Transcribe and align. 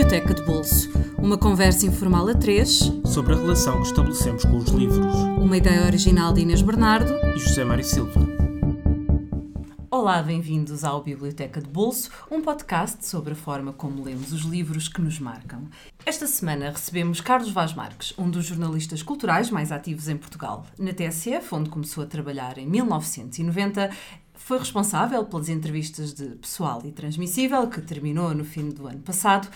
Biblioteca 0.00 0.32
de 0.32 0.42
Bolso. 0.44 0.90
Uma 1.18 1.36
conversa 1.36 1.84
informal 1.84 2.26
a 2.26 2.34
três 2.34 2.90
sobre 3.04 3.34
a 3.34 3.36
relação 3.36 3.82
que 3.82 3.88
estabelecemos 3.88 4.46
com 4.46 4.56
os 4.56 4.70
livros. 4.70 5.14
Uma 5.38 5.58
ideia 5.58 5.84
original 5.84 6.32
de 6.32 6.40
Inês 6.40 6.62
Bernardo 6.62 7.12
e 7.36 7.38
José 7.38 7.64
Mário 7.64 7.84
Silva. 7.84 8.18
Olá, 9.90 10.22
bem-vindos 10.22 10.84
ao 10.84 11.02
Biblioteca 11.02 11.60
de 11.60 11.68
Bolso, 11.68 12.10
um 12.30 12.40
podcast 12.40 13.04
sobre 13.04 13.34
a 13.34 13.36
forma 13.36 13.74
como 13.74 14.02
lemos 14.02 14.32
os 14.32 14.40
livros 14.40 14.88
que 14.88 15.02
nos 15.02 15.20
marcam. 15.20 15.64
Esta 16.06 16.26
semana 16.26 16.70
recebemos 16.70 17.20
Carlos 17.20 17.52
Vaz 17.52 17.74
Marques, 17.74 18.14
um 18.16 18.30
dos 18.30 18.46
jornalistas 18.46 19.02
culturais 19.02 19.50
mais 19.50 19.70
ativos 19.70 20.08
em 20.08 20.16
Portugal. 20.16 20.64
Na 20.78 20.94
TSF, 20.94 21.54
onde 21.54 21.68
começou 21.68 22.02
a 22.02 22.06
trabalhar 22.06 22.56
em 22.56 22.66
1990, 22.66 23.90
foi 24.32 24.58
responsável 24.58 25.24
pelas 25.26 25.48
entrevistas 25.48 26.14
de 26.14 26.30
Pessoal 26.36 26.80
e 26.84 26.90
Transmissível, 26.90 27.68
que 27.68 27.80
terminou 27.80 28.34
no 28.34 28.44
fim 28.44 28.70
do 28.70 28.86
ano 28.86 29.00
passado, 29.00 29.48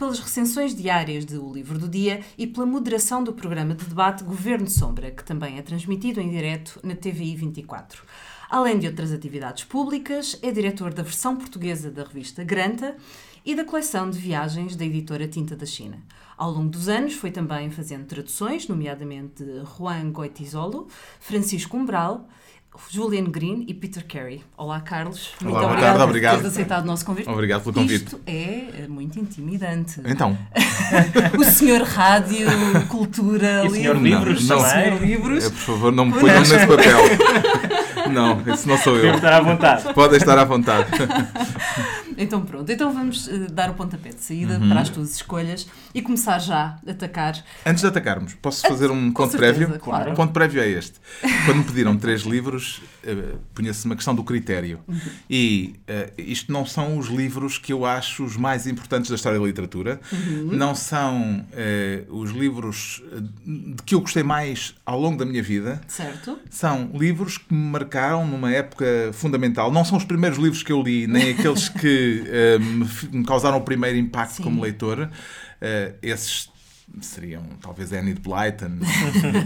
pelas 0.00 0.18
recensões 0.18 0.74
diárias 0.74 1.26
de 1.26 1.36
O 1.36 1.52
Livro 1.52 1.78
do 1.78 1.86
Dia 1.86 2.22
e 2.38 2.46
pela 2.46 2.64
moderação 2.64 3.22
do 3.22 3.34
programa 3.34 3.74
de 3.74 3.84
debate 3.84 4.24
Governo 4.24 4.66
Sombra, 4.66 5.10
que 5.10 5.22
também 5.22 5.58
é 5.58 5.62
transmitido 5.62 6.22
em 6.22 6.30
direto 6.30 6.80
na 6.82 6.96
TVI 6.96 7.36
24. 7.36 8.02
Além 8.48 8.78
de 8.78 8.86
outras 8.86 9.12
atividades 9.12 9.64
públicas, 9.64 10.38
é 10.40 10.50
diretor 10.50 10.94
da 10.94 11.02
versão 11.02 11.36
portuguesa 11.36 11.90
da 11.90 12.02
revista 12.02 12.42
Granta 12.42 12.96
e 13.44 13.54
da 13.54 13.62
coleção 13.62 14.08
de 14.08 14.18
viagens 14.18 14.74
da 14.74 14.86
editora 14.86 15.28
Tinta 15.28 15.54
da 15.54 15.66
China. 15.66 16.02
Ao 16.34 16.50
longo 16.50 16.70
dos 16.70 16.88
anos 16.88 17.12
foi 17.12 17.30
também 17.30 17.70
fazendo 17.70 18.06
traduções, 18.06 18.66
nomeadamente 18.66 19.44
de 19.44 19.62
Juan 19.76 20.12
Goitizolo, 20.12 20.88
Francisco 21.20 21.76
Umbral, 21.76 22.26
Julian 22.88 23.24
Green 23.24 23.64
e 23.66 23.74
Peter 23.74 24.04
Carey. 24.06 24.42
Olá, 24.56 24.80
Carlos. 24.80 25.30
Muito 25.40 25.56
Olá, 25.56 25.66
obrigado 25.66 25.90
tarde, 25.90 26.04
obrigado. 26.04 26.32
por 26.34 26.38
teres 26.42 26.52
aceitado 26.52 26.84
o 26.84 26.86
nosso 26.86 27.04
convite. 27.04 27.28
Obrigado 27.28 27.62
pelo 27.62 27.74
convite. 27.74 28.04
Isto 28.04 28.20
é 28.26 28.86
muito 28.88 29.18
intimidante. 29.18 30.00
Então. 30.04 30.38
o 31.38 31.44
senhor 31.44 31.82
rádio, 31.82 32.46
cultura, 32.88 33.64
e 33.64 33.68
o 33.68 33.70
senhor 33.70 33.96
livros 33.96 34.48
não, 34.48 34.58
não. 34.58 34.68
Senhor 34.68 35.02
livros. 35.02 35.44
É, 35.44 35.50
por 35.50 35.58
favor, 35.58 35.92
não 35.92 36.06
me 36.06 36.12
ponham 36.12 36.40
nesse 36.40 36.66
papel. 36.66 37.00
Não, 38.10 38.42
esse 38.52 38.66
não 38.66 38.76
sou 38.78 38.96
eu. 38.96 39.12
Podem 39.12 39.16
estar 39.16 39.32
à 39.32 39.40
vontade. 39.40 39.94
Podem 39.94 40.16
estar 40.16 40.38
à 40.38 40.44
vontade. 40.44 40.86
Então 42.20 42.42
pronto, 42.42 42.70
então 42.70 42.92
vamos 42.92 43.26
uh, 43.28 43.50
dar 43.50 43.70
o 43.70 43.74
pontapé 43.74 44.10
de 44.10 44.22
saída 44.22 44.58
uhum. 44.58 44.68
para 44.68 44.80
as 44.82 44.90
tuas 44.90 45.14
escolhas 45.14 45.66
e 45.94 46.02
começar 46.02 46.38
já 46.38 46.78
a 46.86 46.90
atacar. 46.90 47.42
Antes 47.64 47.80
de 47.80 47.86
atacarmos, 47.88 48.34
posso 48.34 48.60
fazer 48.68 48.90
um 48.90 49.10
ponto 49.10 49.34
prévio? 49.38 49.78
Claro. 49.78 50.12
O 50.12 50.14
ponto 50.14 50.30
prévio 50.30 50.60
é 50.60 50.68
este. 50.68 51.00
Quando 51.46 51.58
me 51.58 51.64
pediram 51.64 51.96
três 51.96 52.22
livros, 52.22 52.82
punha-se 53.54 53.86
uma 53.86 53.96
questão 53.96 54.14
do 54.14 54.22
critério. 54.22 54.80
Uhum. 54.86 55.00
E 55.28 55.74
uh, 55.88 56.12
isto 56.18 56.52
não 56.52 56.66
são 56.66 56.98
os 56.98 57.08
livros 57.08 57.58
que 57.58 57.72
eu 57.72 57.84
acho 57.84 58.24
os 58.24 58.36
mais 58.36 58.66
importantes 58.66 59.10
da 59.10 59.16
história 59.16 59.38
da 59.38 59.44
literatura. 59.44 60.00
Uhum. 60.12 60.50
Não 60.52 60.74
são 60.74 61.40
uh, 61.40 62.14
os 62.14 62.30
livros 62.30 63.02
de 63.44 63.82
que 63.84 63.94
eu 63.94 64.00
gostei 64.00 64.22
mais 64.22 64.74
ao 64.84 65.00
longo 65.00 65.18
da 65.18 65.24
minha 65.24 65.42
vida. 65.42 65.80
Certo. 65.88 66.38
São 66.50 66.90
livros 66.94 67.38
que 67.38 67.52
me 67.52 67.70
marcaram 67.70 68.26
numa 68.26 68.52
época 68.52 69.10
fundamental. 69.12 69.72
Não 69.72 69.84
são 69.84 69.96
os 69.96 70.04
primeiros 70.04 70.38
livros 70.38 70.62
que 70.62 70.72
eu 70.72 70.82
li, 70.82 71.06
nem 71.06 71.30
aqueles 71.34 71.68
que 71.68 72.24
uh, 72.26 73.14
me 73.16 73.24
causaram 73.24 73.58
o 73.58 73.62
primeiro 73.62 73.96
impacto 73.96 74.36
Sim. 74.36 74.42
como 74.42 74.62
leitor. 74.62 75.10
Esses 76.00 76.50
seriam 77.02 77.42
talvez 77.60 77.92
Enid 77.92 78.20
Blyton, 78.20 78.78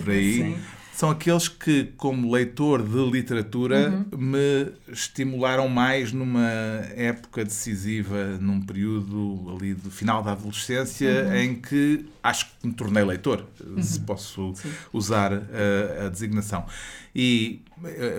por 0.03 0.11
aí. 0.11 0.55
Sim. 0.55 0.57
São 0.95 1.11
aqueles 1.11 1.49
que, 1.49 1.93
como 1.97 2.33
leitor 2.33 2.81
de 2.81 3.11
literatura, 3.11 4.07
uhum. 4.13 4.17
me 4.17 4.73
estimularam 4.87 5.69
mais 5.69 6.13
numa 6.13 6.49
época 6.95 7.45
decisiva, 7.45 8.39
num 8.41 8.61
período 8.61 9.57
ali 9.57 9.75
do 9.75 9.91
final 9.91 10.23
da 10.23 10.31
adolescência, 10.33 11.25
uhum. 11.25 11.35
em 11.35 11.55
que 11.57 12.07
acho 12.23 12.47
que 12.47 12.69
me 12.69 12.73
tornei 12.73 13.03
leitor, 13.03 13.45
uhum. 13.67 13.83
se 13.83 13.99
posso 14.01 14.55
Sim. 14.55 14.71
usar 14.93 15.33
a, 15.33 16.07
a 16.07 16.09
designação. 16.11 16.65
E 17.13 17.63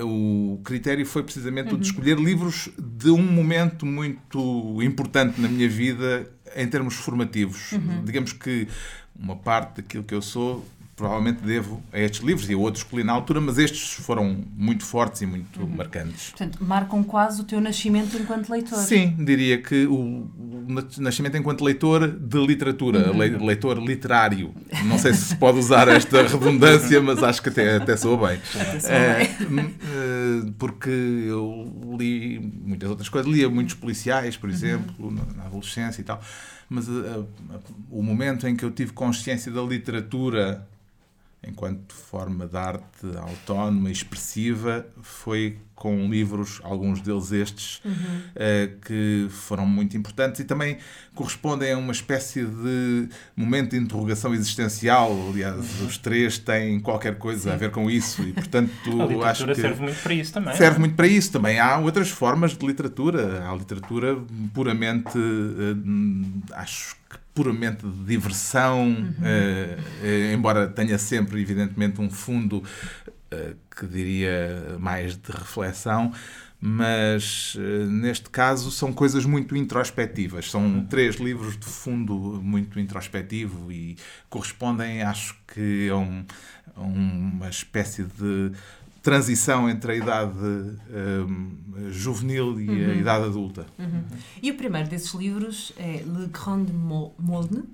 uh, 0.02 0.06
o 0.06 0.59
critério 0.62 1.06
foi 1.06 1.24
precisamente 1.24 1.69
uhum. 1.69 1.75
o 1.75 1.80
de 1.80 1.88
uhum. 1.88 1.96
escolher 1.96 2.19
livros 2.19 2.69
de 2.78 3.09
um 3.09 3.24
momento 3.24 3.85
muito 3.85 4.81
importante 4.84 5.40
na 5.40 5.47
minha 5.47 5.69
vida 5.69 6.30
em 6.53 6.68
termos 6.68 6.96
formativos. 6.96 7.72
Uhum. 7.72 8.03
Digamos 8.03 8.34
que 8.34 8.68
uma 9.18 9.38
parte 9.38 9.78
daquilo 9.78 10.03
que 10.03 10.14
eu 10.14 10.22
sou 10.22 10.66
provavelmente 10.96 11.42
devo 11.42 11.84
a 11.92 12.00
estes 12.00 12.22
livros 12.22 12.50
e 12.50 12.54
a 12.54 12.58
outros 12.58 12.84
que 12.84 12.96
li 12.96 13.04
na 13.04 13.12
altura, 13.12 13.42
mas 13.42 13.58
estes 13.58 13.94
foram 13.94 14.44
muito 14.56 14.86
fortes 14.86 15.22
e 15.22 15.26
muito 15.26 15.62
uhum. 15.62 15.68
marcantes. 15.68 16.30
Portanto, 16.30 16.58
marcam 16.64 17.04
quase 17.04 17.42
o 17.42 17.44
teu 17.44 17.60
nascimento 17.60 18.18
enquanto 18.18 18.50
leitor. 18.50 18.78
Sim, 18.80 19.14
diria 19.20 19.62
que 19.62 19.86
o, 19.86 20.30
nascimento 20.98 21.36
enquanto 21.36 21.64
leitor 21.66 22.08
de 22.08 22.38
literatura, 22.46 23.12
uhum. 23.12 23.46
leitor 23.46 23.78
literário. 23.78 24.54
Não 24.86 24.98
sei 24.98 25.14
se 25.14 25.26
se 25.26 25.36
pode 25.36 25.60
usar 25.60 25.88
esta 25.90 26.24
redundância, 26.28 27.02
mas 27.02 27.22
acho 27.22 27.42
que 27.42 27.50
até, 27.50 27.76
até 27.76 27.98
soa 27.98 28.30
bem. 28.30 28.40
Até 28.56 28.80
soa 28.80 28.92
é, 28.92 29.28
bem. 29.50 29.76
Eh, 29.84 30.52
porque 30.58 30.90
eu 30.90 31.98
li 32.00 32.40
muitas 32.40 32.90
outras 32.90 33.10
coisas, 33.10 33.30
lia 33.30 33.50
muitos 33.50 33.76
policiais, 33.76 34.38
por 34.38 34.50
uhum. 34.50 34.56
exemplo, 34.56 35.08
uhum. 35.08 35.18
na 35.36 35.46
adolescência 35.46 36.02
e 36.02 36.04
tal 36.06 36.22
mas 36.68 36.88
uh, 36.88 37.28
o 37.92 38.02
momento 38.02 38.48
em 38.48 38.56
que 38.56 38.66
eu 38.66 38.72
tive 38.72 38.92
consciência 38.92 39.52
da 39.52 39.62
literatura 39.62 40.68
enquanto 41.47 41.94
forma 41.94 42.47
de 42.47 42.57
arte 42.57 43.06
autónoma 43.18 43.90
e 43.90 43.91
expressiva, 43.91 44.85
foi 45.01 45.59
com 45.75 46.09
livros, 46.09 46.62
alguns 46.63 47.01
deles 47.01 47.31
estes, 47.31 47.81
uhum. 47.84 47.91
uh, 47.91 48.79
que 48.79 49.28
foram 49.29 49.66
muito 49.66 49.97
importantes 49.97 50.40
e 50.40 50.46
também 50.46 50.78
correspondem 51.13 51.73
a 51.73 51.78
uma 51.78 51.91
espécie 51.91 52.46
de 52.46 53.09
momento 53.35 53.72
de 53.72 53.78
interrogação 53.78 54.34
existencial. 54.34 55.12
Aliás, 55.29 55.81
uhum. 55.81 55.88
os 55.88 55.97
três 55.97 56.38
têm 56.38 56.79
qualquer 56.79 57.18
coisa 57.18 57.50
Sim. 57.50 57.56
a 57.56 57.57
ver 57.57 57.72
com 57.72 57.91
isso 57.91 58.23
e, 58.23 58.31
portanto, 58.31 58.72
a 59.22 59.29
acho 59.29 59.46
que. 59.46 59.56
serve 59.56 59.81
muito 59.81 60.02
para 60.02 60.13
isso 60.13 60.34
também. 60.34 60.56
Serve 60.56 60.79
muito 60.79 60.96
para 60.96 61.07
isso 61.07 61.31
também. 61.31 61.59
Há 61.59 61.78
outras 61.78 62.09
formas 62.09 62.57
de 62.57 62.66
literatura. 62.66 63.46
Há 63.46 63.53
literatura 63.53 64.17
puramente, 64.53 65.17
uh, 65.17 66.53
acho 66.53 66.96
que 67.09 67.25
puramente 67.35 67.85
de 67.85 68.06
diversão, 68.06 68.88
uhum. 68.88 69.09
uh, 69.09 70.34
embora 70.34 70.68
tenha 70.68 70.97
sempre, 70.97 71.41
evidentemente, 71.41 72.00
um 72.00 72.09
fundo 72.09 72.59
uh, 72.59 73.56
que 73.75 73.85
diria 73.85 74.78
mais 74.79 75.18
de 75.18 75.31
reflexão, 75.31 76.13
mas 76.62 77.56
uh, 77.56 77.91
neste 77.91 78.29
caso 78.29 78.72
são 78.72 78.94
coisas 78.94 79.25
muito 79.25 79.53
introspectivas. 79.53 80.50
São 80.50 80.63
uhum. 80.63 80.85
três 80.85 81.18
livros 81.18 81.57
de 81.57 81.66
fundo 81.66 82.16
muito 82.41 82.79
introspectivo 82.79 83.69
e 83.69 83.97
correspondem, 84.29 85.03
acho 85.03 85.35
que, 85.46 85.90
a, 85.90 85.97
um, 85.97 86.25
a 86.73 86.81
uma 86.81 87.50
espécie 87.50 88.03
de 88.03 88.53
transição 89.06 89.70
entre 89.70 89.92
a 89.92 89.96
idade 89.96 90.34
um, 90.40 91.58
juvenil 91.92 92.60
e 92.60 92.68
uhum. 92.68 92.92
a 92.92 92.94
idade 92.96 93.26
adulta. 93.26 93.68
Uhum. 93.78 94.04
E 94.42 94.50
o 94.50 94.58
primeiro 94.58 94.90
desses 94.90 95.14
livros 95.14 95.72
é 95.78 96.04
Le 96.04 96.28
Grand 96.28 96.66
Molne. 97.20 97.66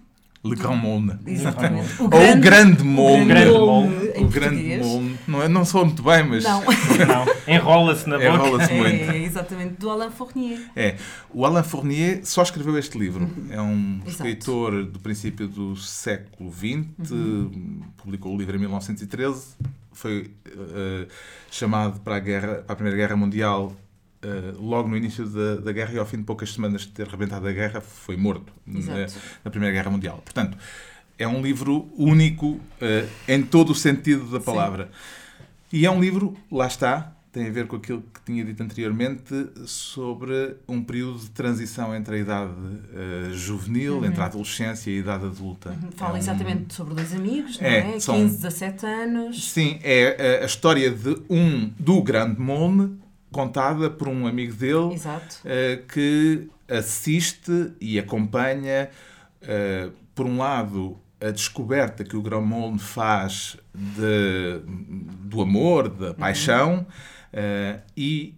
Le 0.44 0.56
Grand 0.56 0.76
Molne. 0.76 1.20
Exatamente. 1.26 2.02
O 2.02 2.08
grande, 2.08 2.26
Ou 2.26 2.38
o 2.38 2.42
Grande 2.42 2.84
Molne. 2.84 3.24
O 3.24 3.28
Grande 3.28 3.52
Molne. 3.52 4.12
O 4.18 4.28
Grande 4.28 4.78
Molne. 4.80 5.20
Não, 5.28 5.44
é, 5.44 5.48
não 5.48 5.64
sou 5.64 5.86
muito 5.86 6.02
bem, 6.02 6.24
mas. 6.24 6.44
Não. 6.44 6.62
não. 7.08 7.26
Enrola-se 7.48 8.10
na 8.10 8.18
boca. 8.18 8.30
Enrola-se 8.30 8.74
muito. 8.74 9.12
É, 9.12 9.18
exatamente. 9.18 9.76
Do 9.76 9.90
Alain 9.90 10.10
Fournier. 10.10 10.60
É. 10.76 10.96
O 11.32 11.46
Alain 11.46 11.64
Fournier 11.64 12.22
só 12.24 12.42
escreveu 12.42 12.78
este 12.78 12.98
livro. 12.98 13.26
Uhum. 13.26 13.48
É 13.52 13.62
um 13.62 13.96
Exato. 13.98 14.10
escritor 14.10 14.86
do 14.86 15.00
princípio 15.00 15.48
do 15.48 15.76
século 15.76 16.52
XX. 16.52 17.12
Uhum. 17.12 17.82
Publicou 17.98 18.34
o 18.34 18.38
livro 18.38 18.56
em 18.56 18.60
1913 18.60 19.56
foi 19.94 20.32
uh, 20.48 21.08
chamado 21.52 22.00
para 22.00 22.16
a, 22.16 22.20
guerra, 22.20 22.56
para 22.66 22.74
a 22.74 22.76
Primeira 22.76 22.98
Guerra 22.98 23.16
Mundial 23.16 23.76
uh, 24.24 24.62
logo 24.62 24.88
no 24.88 24.98
início 24.98 25.26
da, 25.26 25.56
da, 25.56 25.72
guerra 25.72 25.94
e 25.94 25.98
ao 25.98 26.06
fim 26.06 26.18
de 26.18 26.24
poucas 26.24 26.54
semanas 26.54 26.82
de 26.82 26.90
ter 26.90 27.08
rebentado 27.08 27.48
a 27.48 27.52
guerra 27.52 27.82
foi 27.82 28.18
morto 28.18 28.54
na, 28.66 29.08
na, 29.44 29.52
Primeira 29.52 29.74
Guerra 29.74 29.92
Mundial. 29.92 30.22
Portanto, 30.24 30.58
é 31.18 31.28
um 31.28 31.42
livro 31.42 31.90
único 31.98 32.48
uh, 32.48 32.60
em 33.28 33.42
todo 33.44 33.72
o 33.72 33.76
sentido 33.76 34.26
da 34.32 34.40
palavra. 34.40 34.86
Sim. 34.86 34.92
E 35.74 35.86
é 35.86 35.92
um 35.92 36.02
livro, 36.02 36.36
lá 36.52 36.68
está, 36.68 37.14
tem 37.32 37.48
a 37.48 37.50
ver 37.50 37.66
com 37.66 37.78
aquilo 37.78 38.04
que 38.14 38.20
tinha 38.26 38.44
dito 38.44 38.62
anteriormente 38.62 39.34
sobre 39.66 40.58
um 40.68 40.84
período 40.84 41.20
de 41.20 41.30
transição 41.30 41.96
entre 41.96 42.16
a 42.16 42.20
idade 42.20 42.52
uh, 42.52 43.34
juvenil, 43.34 44.00
uhum. 44.00 44.06
entre 44.06 44.22
a 44.22 44.26
adolescência 44.26 44.92
e 44.92 44.98
a 44.98 45.00
idade 45.00 45.26
adulta. 45.26 45.70
Uhum. 45.70 45.92
Fala 45.96 46.12
é 46.12 46.16
um... 46.16 46.18
exatamente 46.18 46.74
sobre 46.74 46.94
dois 46.94 47.14
amigos, 47.14 47.60
não 47.60 47.68
é? 47.68 47.96
é? 47.96 48.00
São... 48.00 48.16
15, 48.16 48.36
17 48.36 48.86
anos. 48.86 49.52
Sim, 49.52 49.80
é 49.82 50.40
a, 50.40 50.44
a 50.44 50.46
história 50.46 50.92
de 50.92 51.22
um 51.30 51.72
do 51.80 52.02
Grande 52.02 52.40
Molme, 52.40 53.00
contada 53.32 53.90
por 53.90 54.08
um 54.08 54.28
amigo 54.28 54.54
dele 54.54 54.96
uh, 54.96 55.88
que 55.88 56.50
assiste 56.68 57.72
e 57.80 57.98
acompanha, 57.98 58.90
uh, 59.42 59.92
por 60.14 60.26
um 60.26 60.38
lado, 60.38 60.98
a 61.20 61.32
descoberta 61.32 62.04
que 62.04 62.16
o 62.16 62.22
Gramont 62.22 62.80
faz 62.80 63.58
de, 63.74 64.62
do 64.66 65.42
amor, 65.42 65.90
da 65.90 66.14
paixão, 66.14 66.74
uhum 66.74 66.86
uh, 67.32 67.82
e 67.96 68.36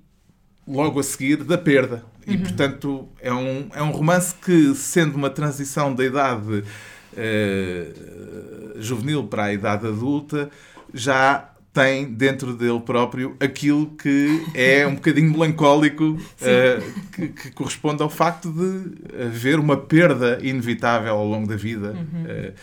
logo 0.68 1.00
a 1.00 1.04
seguir 1.04 1.44
da 1.44 1.58
perda. 1.58 2.04
E, 2.26 2.38
portanto, 2.38 3.10
é 3.20 3.34
um, 3.34 3.68
é 3.74 3.84
um 3.84 3.92
romance 3.92 4.34
que, 4.36 4.74
sendo 4.76 5.16
uma 5.16 5.30
transição 5.30 5.94
da 5.94 6.06
idade 6.06 6.64
juvenil 8.78 9.28
para 9.28 9.44
a 9.44 9.54
idade 9.54 9.86
adulta, 9.86 10.50
já 10.94 11.53
tem 11.74 12.06
dentro 12.06 12.54
dele 12.56 12.80
próprio 12.82 13.36
aquilo 13.40 13.88
que 13.88 14.46
é 14.54 14.86
um 14.86 14.94
bocadinho 14.96 15.32
melancólico, 15.32 16.18
eh, 16.40 16.80
que, 17.12 17.28
que 17.30 17.52
corresponde 17.52 18.04
ao 18.04 18.10
facto 18.10 18.52
de 18.52 19.24
haver 19.26 19.60
uma 19.60 19.76
perda 19.76 20.38
inevitável 20.44 21.14
ao 21.16 21.28
longo 21.28 21.48
da 21.48 21.56
vida, 21.56 21.96
eh, 22.28 22.54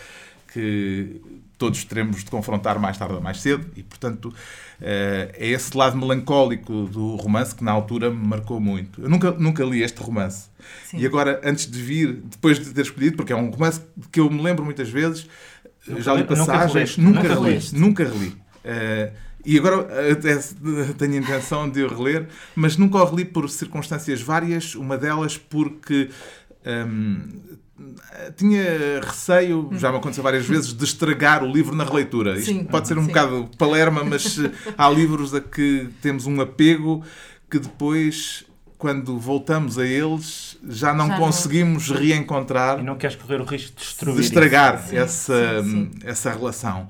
que 0.53 1.21
todos 1.59 1.85
teremos 1.85 2.25
de 2.25 2.31
confrontar 2.31 2.79
mais 2.79 2.97
tarde 2.97 3.15
ou 3.15 3.21
mais 3.21 3.41
cedo, 3.41 3.67
e 3.77 3.83
portanto 3.83 4.33
eh, 4.81 5.35
é 5.37 5.49
esse 5.49 5.77
lado 5.77 5.97
melancólico 5.99 6.85
do 6.85 7.17
romance 7.17 7.55
que 7.55 7.65
na 7.65 7.73
altura 7.73 8.11
me 8.11 8.27
marcou 8.27 8.61
muito. 8.61 9.03
Eu 9.03 9.09
nunca, 9.11 9.33
nunca 9.33 9.65
li 9.65 9.83
este 9.83 10.01
romance. 10.01 10.49
Sim. 10.87 10.99
E 10.99 11.07
agora, 11.07 11.41
antes 11.45 11.69
de 11.71 11.83
vir, 11.83 12.23
depois 12.31 12.59
de 12.61 12.73
ter 12.73 12.83
escolhido, 12.83 13.17
porque 13.17 13.33
é 13.33 13.37
um 13.37 13.51
romance 13.51 13.81
que 14.13 14.21
eu 14.21 14.31
me 14.31 14.41
lembro 14.41 14.65
muitas 14.65 14.89
vezes, 14.89 15.27
Nunca 15.87 16.03
já 16.03 16.13
li 16.15 16.21
nunca 16.21 16.37
passagens, 16.37 16.73
releste? 16.75 17.01
nunca, 17.01 17.23
Nunca 17.23 17.35
reli, 17.43 17.61
nunca 17.73 18.05
reli. 18.05 18.37
Eh, 18.65 19.13
e 19.45 19.59
agora 19.59 19.89
até 20.13 20.37
tenho 20.99 21.15
a 21.15 21.17
intenção 21.17 21.69
de 21.69 21.83
o 21.83 21.89
reler, 21.89 22.29
mas 22.55 22.77
nunca 22.77 22.99
o 22.99 23.05
reli 23.05 23.25
por 23.25 23.49
circunstâncias 23.49 24.21
várias, 24.21 24.75
uma 24.75 24.99
delas 24.99 25.39
porque 25.39 26.11
hum, 26.67 27.29
tinha 28.37 29.01
receio, 29.03 29.71
já 29.73 29.91
me 29.91 29.97
aconteceu 29.99 30.23
várias 30.23 30.45
vezes, 30.47 30.75
de 30.75 30.85
estragar 30.85 31.43
o 31.43 31.51
livro 31.51 31.75
na 31.75 31.85
releitura. 31.85 32.39
Isto 32.39 32.47
Sim. 32.53 32.65
pode 32.65 32.87
ser 32.89 32.99
um 32.99 33.03
Sim. 33.03 33.09
bocado 33.09 33.49
palerma, 33.57 34.05
mas 34.05 34.39
eh, 34.39 34.51
há 34.77 34.89
livros 34.91 35.35
a 35.35 35.41
que 35.41 35.89
temos 36.03 36.27
um 36.27 36.41
apego 36.41 37.03
que 37.51 37.59
depois, 37.59 38.45
quando 38.77 39.19
voltamos 39.19 39.79
a 39.79 39.87
eles, 39.87 40.59
já 40.69 40.93
não 40.93 41.07
Já 41.09 41.13
não- 41.19 41.25
conseguimos 41.27 41.91
reencontrar 41.91 42.79
E 42.79 42.83
não 42.83 42.97
queres 42.97 43.17
correr 43.17 43.41
o 43.41 43.45
risco 43.45 43.71
de 43.71 43.83
destruir 43.85 44.17
de 44.17 44.21
estragar 44.23 44.87
Sim, 44.87 44.97
essa, 44.99 45.63
sim, 45.65 45.71
sim. 45.71 45.91
essa 46.05 46.31
relação. 46.31 46.87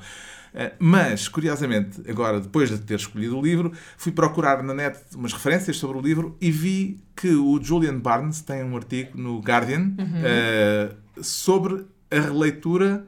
Eh, 0.55 0.73
Mas, 0.79 1.29
curiosamente, 1.29 2.01
agora, 2.09 2.41
depois 2.41 2.69
de 2.71 2.79
ter 2.79 2.95
escolhido 2.97 3.39
o 3.39 3.43
livro, 3.43 3.73
fui 3.97 4.11
procurar 4.13 4.63
na 4.63 4.75
net 4.75 4.99
umas 5.15 5.33
referências 5.33 5.77
sobre 5.77 5.99
o 5.99 6.01
livro 6.01 6.37
e 6.41 6.51
vi 6.51 6.99
que 7.15 7.29
o 7.35 7.63
Julian 7.63 7.99
Barnes 7.99 8.41
tem 8.41 8.63
um 8.65 8.77
artigo 8.77 9.11
no 9.19 9.41
Guardian 9.41 9.93
Uhum. 9.99 10.23
eh, 10.25 10.91
sobre 11.23 11.85
a 12.11 12.19
releitura 12.21 13.07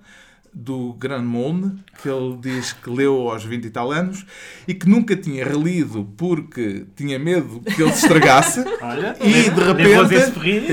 do 0.55 0.93
Grand 0.93 1.25
Monde, 1.25 1.73
que 2.03 2.09
ele 2.09 2.37
diz 2.39 2.75
que 2.75 2.91
leu 2.91 3.31
aos 3.31 3.43
20 3.43 3.65
e 3.65 3.71
tal 3.71 3.91
anos 3.91 4.27
e 4.69 4.75
que 4.75 4.87
nunca 4.87 5.17
tinha 5.17 5.43
relido 5.45 6.05
porque 6.17 6.85
tinha 6.95 7.19
medo 7.19 7.61
que 7.61 7.83
ele 7.83 7.91
se 7.93 8.03
estragasse. 8.05 8.61
Olha, 8.83 9.17
E, 9.19 9.49
de 9.51 9.61
repente- 9.65 10.15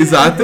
Exato. 0.01 0.43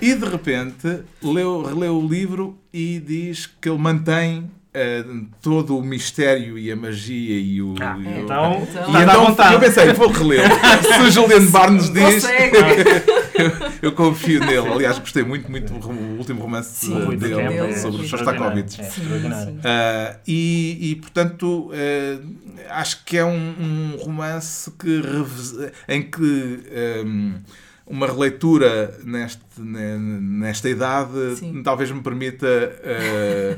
E 0.00 0.14
de 0.14 0.24
repente 0.24 1.00
leu, 1.20 1.62
releu 1.62 1.98
o 1.98 2.08
livro 2.08 2.56
e 2.72 3.00
diz 3.00 3.46
que 3.60 3.68
ele 3.68 3.78
mantém 3.78 4.48
eh, 4.74 5.04
todo 5.42 5.76
o 5.78 5.82
mistério 5.84 6.58
e 6.58 6.70
a 6.72 6.76
magia 6.76 7.38
e 7.38 7.60
o. 7.60 7.74
Ah, 7.80 7.96
e 7.98 8.06
o- 8.06 8.22
então, 8.24 8.68
E 8.88 9.02
então 9.02 9.26
vontade. 9.26 9.54
eu 9.54 9.60
pensei, 9.60 9.92
vou 9.92 10.08
reler. 10.10 10.42
Se 10.82 11.00
o 11.02 11.10
Julian 11.10 11.44
Barnes 11.46 11.90
diz, 11.92 12.24
eu 13.82 13.92
confio 13.92 14.40
nele. 14.40 14.68
Aliás, 14.68 14.98
gostei 14.98 15.22
muito, 15.24 15.50
muito 15.50 15.72
do 15.74 15.88
último 16.18 16.40
romance 16.42 16.86
Sim, 16.86 17.16
dele 17.16 17.34
Tempo 17.34 17.64
é 17.64 17.72
sobre 17.76 18.02
os 18.02 18.12
extraordinário. 18.12 18.68
Shostakovich. 18.68 18.80
É 18.80 18.84
sim. 19.44 19.60
Ah, 19.64 20.16
e, 20.26 20.90
e, 20.90 20.96
portanto, 20.96 21.70
eh, 21.72 22.18
acho 22.70 23.04
que 23.04 23.16
é 23.18 23.24
um, 23.24 23.54
um 23.60 23.96
romance 24.04 24.70
que 24.78 25.02
em 25.88 26.02
que 26.02 26.60
ehm, 26.70 27.34
uma 27.86 28.06
releitura 28.06 28.96
neste, 29.04 29.40
ne- 29.58 29.98
nesta 29.98 30.68
idade 30.68 31.36
Sim. 31.36 31.62
talvez 31.62 31.90
me 31.90 32.00
permita 32.00 32.46
eh, 32.46 33.56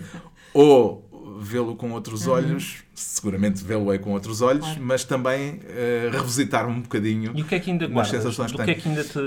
ou 0.55 1.05
vê-lo 1.41 1.75
com 1.75 1.91
outros 1.93 2.27
olhos, 2.27 2.85
seguramente 2.95 3.63
vê-lo 3.63 3.97
com 3.99 4.13
outros 4.13 4.41
olhos, 4.41 4.65
Uhum. 4.65 4.73
Claro. 4.75 4.87
mas 4.87 5.05
também 5.05 5.61
eh, 5.67 6.09
revisitar 6.13 6.67
um 6.69 6.81
bocadinho. 6.81 7.33
E 7.35 7.43
o 7.43 7.45
que 7.45 7.57
é 7.57 7.61
que 7.61 7.71
ainda 7.71 7.87
guardas? 7.87 8.37
Do 8.37 8.63
que 8.65 8.71
é 8.71 8.75
que 8.75 8.89
ainda 8.89 9.05
te 9.05 9.19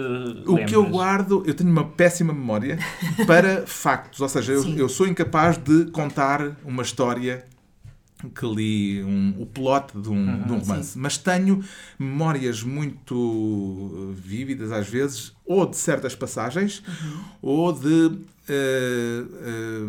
O 0.46 0.66
que 0.66 0.76
eu 0.76 0.86
guardo, 0.86 1.44
eu 1.46 1.54
tenho 1.54 1.70
uma 1.70 1.84
péssima 1.84 2.34
memória 2.34 2.80
para 3.28 3.68
factos, 3.68 4.22
ou 4.22 4.30
seja, 4.30 4.54
eu, 4.54 4.64
Sim. 4.64 4.78
eu 4.78 4.90
sou 4.90 5.06
incapaz 5.06 5.58
de 5.58 5.86
contar 5.92 6.58
uma 6.64 6.82
história 6.82 7.46
que 8.34 8.46
li, 8.48 9.04
um, 9.04 9.36
o 9.38 9.46
plot 9.46 9.92
de 9.96 10.10
um, 10.10 10.42
de 10.44 10.52
um 10.52 10.58
romance, 10.58 10.98
mas 10.98 11.18
tenho 11.20 11.64
memórias 12.00 12.64
muito 12.64 13.14
uh, 13.16 14.12
vívidas 14.16 14.72
às 14.72 14.88
vezes, 14.90 15.34
ou 15.46 15.68
de 15.68 15.78
certas 15.78 16.16
passagens, 16.16 16.82
ou 17.44 17.72
de 17.72 18.18
eh, 18.50 19.24
eh, 19.42 19.88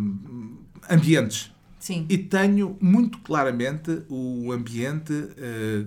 ambientes. 0.91 1.53
Sim. 1.79 2.07
E 2.09 2.19
tenho 2.19 2.77
muito 2.81 3.19
claramente 3.19 4.03
o 4.09 4.51
ambiente 4.53 5.13
eh, 5.39 5.85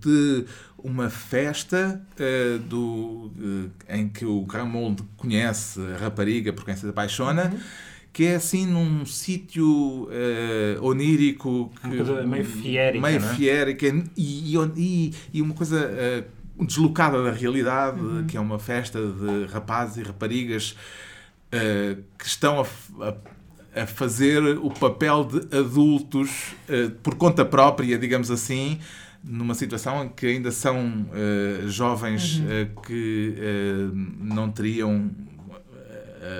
de 0.00 0.44
uma 0.78 1.08
festa 1.10 2.00
eh, 2.18 2.58
do, 2.68 3.30
eh, 3.88 3.98
em 4.00 4.08
que 4.08 4.24
o 4.24 4.44
Ramold 4.44 5.02
conhece 5.16 5.80
a 5.94 5.98
rapariga 5.98 6.52
por 6.52 6.64
quem 6.64 6.74
se 6.76 6.86
apaixona, 6.88 7.54
que 8.12 8.24
é 8.24 8.34
assim 8.36 8.66
num 8.66 9.04
sítio 9.04 10.08
onírico, 10.80 11.70
que- 11.80 11.86
Uma 11.86 11.96
coisa 11.96 12.26
meio 12.26 12.44
fiérica, 12.44 13.06
meio 13.06 13.20
não 13.20 13.28
é? 13.30 13.34
fiérica, 13.34 13.86
e, 14.16 14.56
e, 14.76 15.14
e 15.34 15.42
uma 15.42 15.54
coisa 15.54 16.26
deslocada 16.58 17.22
da 17.22 17.30
realidade, 17.30 17.98
que 18.26 18.36
é 18.36 18.40
uma 18.40 18.58
festa 18.58 18.98
de 18.98 19.44
rapazes 19.52 19.98
e 19.98 20.02
raparigas 20.02 20.74
que 22.18 22.26
estão 22.26 22.60
a, 22.60 23.06
a- 23.08 23.16
a 23.76 23.86
fazer 23.86 24.42
o 24.58 24.70
papel 24.70 25.24
de 25.24 25.56
adultos 25.56 26.54
eh, 26.68 26.90
por 27.02 27.14
conta 27.16 27.44
própria, 27.44 27.98
digamos 27.98 28.30
assim, 28.30 28.80
numa 29.26 29.54
situação 29.54 30.04
em 30.04 30.08
que 30.08 30.26
ainda 30.26 30.52
são 30.52 31.06
eh, 31.12 31.66
jovens 31.66 32.40
eh, 32.48 32.68
que 32.86 33.34
eh, 33.36 33.88
não 34.20 34.50
teriam 34.50 35.10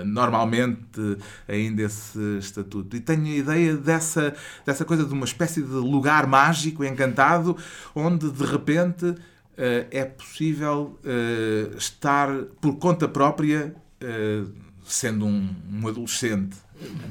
normalmente 0.05 1.17
ainda 1.47 1.83
esse 1.83 2.19
estatuto. 2.38 2.97
E 2.97 3.00
tenho 3.00 3.25
a 3.25 3.37
ideia 3.37 3.77
dessa, 3.77 4.35
dessa 4.65 4.85
coisa 4.85 5.05
de 5.05 5.12
uma 5.12 5.25
espécie 5.25 5.62
de 5.62 5.75
lugar 5.75 6.27
mágico, 6.27 6.85
encantado, 6.85 7.56
onde 7.94 8.29
de 8.29 8.44
repente 8.44 9.14
é 9.57 10.05
possível 10.05 10.99
estar 11.78 12.28
por 12.61 12.78
conta 12.78 13.07
própria 13.07 13.76
sendo 14.85 15.25
um, 15.25 15.55
um 15.73 15.87
adolescente. 15.87 16.57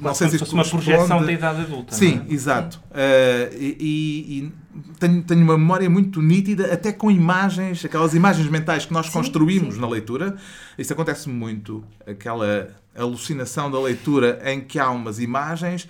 Não 0.02 0.14
sei 0.14 0.30
se 0.30 0.38
Como 0.38 0.44
isto 0.44 0.46
fosse 0.46 0.54
uma 0.54 0.64
projeção 0.84 1.26
da 1.26 1.32
idade 1.32 1.62
adulta. 1.62 1.96
Sim, 1.96 2.16
não 2.18 2.26
é? 2.30 2.34
exato. 2.34 2.80
Uh, 2.92 3.56
e 3.58 3.76
e- 3.80 4.38
e 4.40 4.54
tenho, 5.00 5.24
tenho 5.24 5.42
uma 5.42 5.58
memória 5.58 5.90
muito 5.90 6.22
nítida, 6.22 6.72
até 6.74 6.92
com 6.92 7.10
imagens, 7.10 7.84
aquelas 7.86 8.14
imagens 8.14 8.48
mentais 8.50 8.86
que 8.86 8.94
nós 8.94 9.08
Sim, 9.08 9.14
construímos 9.14 9.76
sim. 9.76 9.82
na 9.82 9.88
leitura. 9.88 10.36
Isso 10.78 10.92
acontece 10.94 11.30
muito, 11.30 11.84
aquela 12.06 12.70
alucinação 12.96 13.70
da 13.72 13.80
leitura 13.80 14.40
em 14.46 14.62
que 14.62 14.78
há 14.80 14.90
umas 14.90 15.20
imagens 15.20 15.88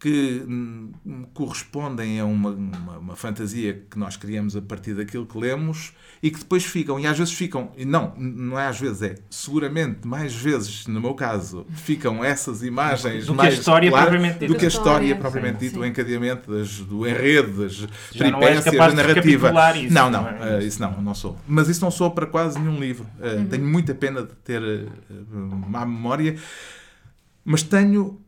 que 0.00 0.44
hum, 0.46 0.92
correspondem 1.34 2.20
a 2.20 2.24
uma, 2.24 2.50
uma, 2.50 2.98
uma 2.98 3.16
fantasia 3.16 3.82
que 3.90 3.98
nós 3.98 4.16
criamos 4.16 4.54
a 4.54 4.62
partir 4.62 4.94
daquilo 4.94 5.26
que 5.26 5.36
lemos 5.36 5.92
e 6.22 6.30
que 6.30 6.38
depois 6.38 6.64
ficam, 6.64 7.00
e 7.00 7.06
às 7.06 7.18
vezes 7.18 7.32
ficam, 7.32 7.70
e 7.76 7.84
não, 7.84 8.14
não 8.16 8.58
é 8.58 8.66
às 8.68 8.78
vezes, 8.78 9.02
é 9.02 9.14
seguramente 9.30 10.06
mais 10.06 10.34
vezes, 10.34 10.86
no 10.86 11.00
meu 11.00 11.14
caso, 11.14 11.66
ficam 11.74 12.24
essas 12.24 12.62
imagens 12.62 13.26
Do 13.26 13.34
que 13.34 13.40
a 13.40 13.42
mais 13.42 13.54
história 13.54 13.90
claras 13.90 14.08
propriamente 14.08 14.38
dita. 14.40 14.52
do 14.52 14.58
que 14.58 14.64
a 14.64 14.68
história 14.68 14.88
História, 15.06 15.16
propriamente 15.16 15.58
sim, 15.58 15.64
dita, 15.66 15.74
sim. 15.74 15.80
o 15.80 15.84
encadeamento 15.86 16.50
das, 16.50 16.78
do 16.80 17.06
enredo, 17.06 17.62
das 17.64 17.72
Já 17.74 17.88
peripécias, 18.24 18.74
da 18.76 18.94
narrativa. 18.94 19.76
isso, 19.76 19.94
não, 19.94 20.10
não, 20.10 20.22
não 20.22 20.28
é? 20.28 20.58
eh, 20.58 20.64
isso 20.64 20.80
não, 20.80 21.02
não 21.02 21.14
sou. 21.14 21.36
Mas 21.46 21.68
isso 21.68 21.80
não 21.84 21.90
sou 21.90 22.10
para 22.12 22.26
quase 22.26 22.58
nenhum 22.58 22.78
livro. 22.78 23.06
Eh, 23.20 23.34
Uhum. 23.34 23.46
Tenho 23.46 23.66
muita 23.66 23.94
pena 23.94 24.22
de 24.22 24.32
ter 24.44 24.62
eh, 24.62 24.86
má 25.68 25.84
memória, 25.86 26.36
mas 27.44 27.62
tenho, 27.62 28.20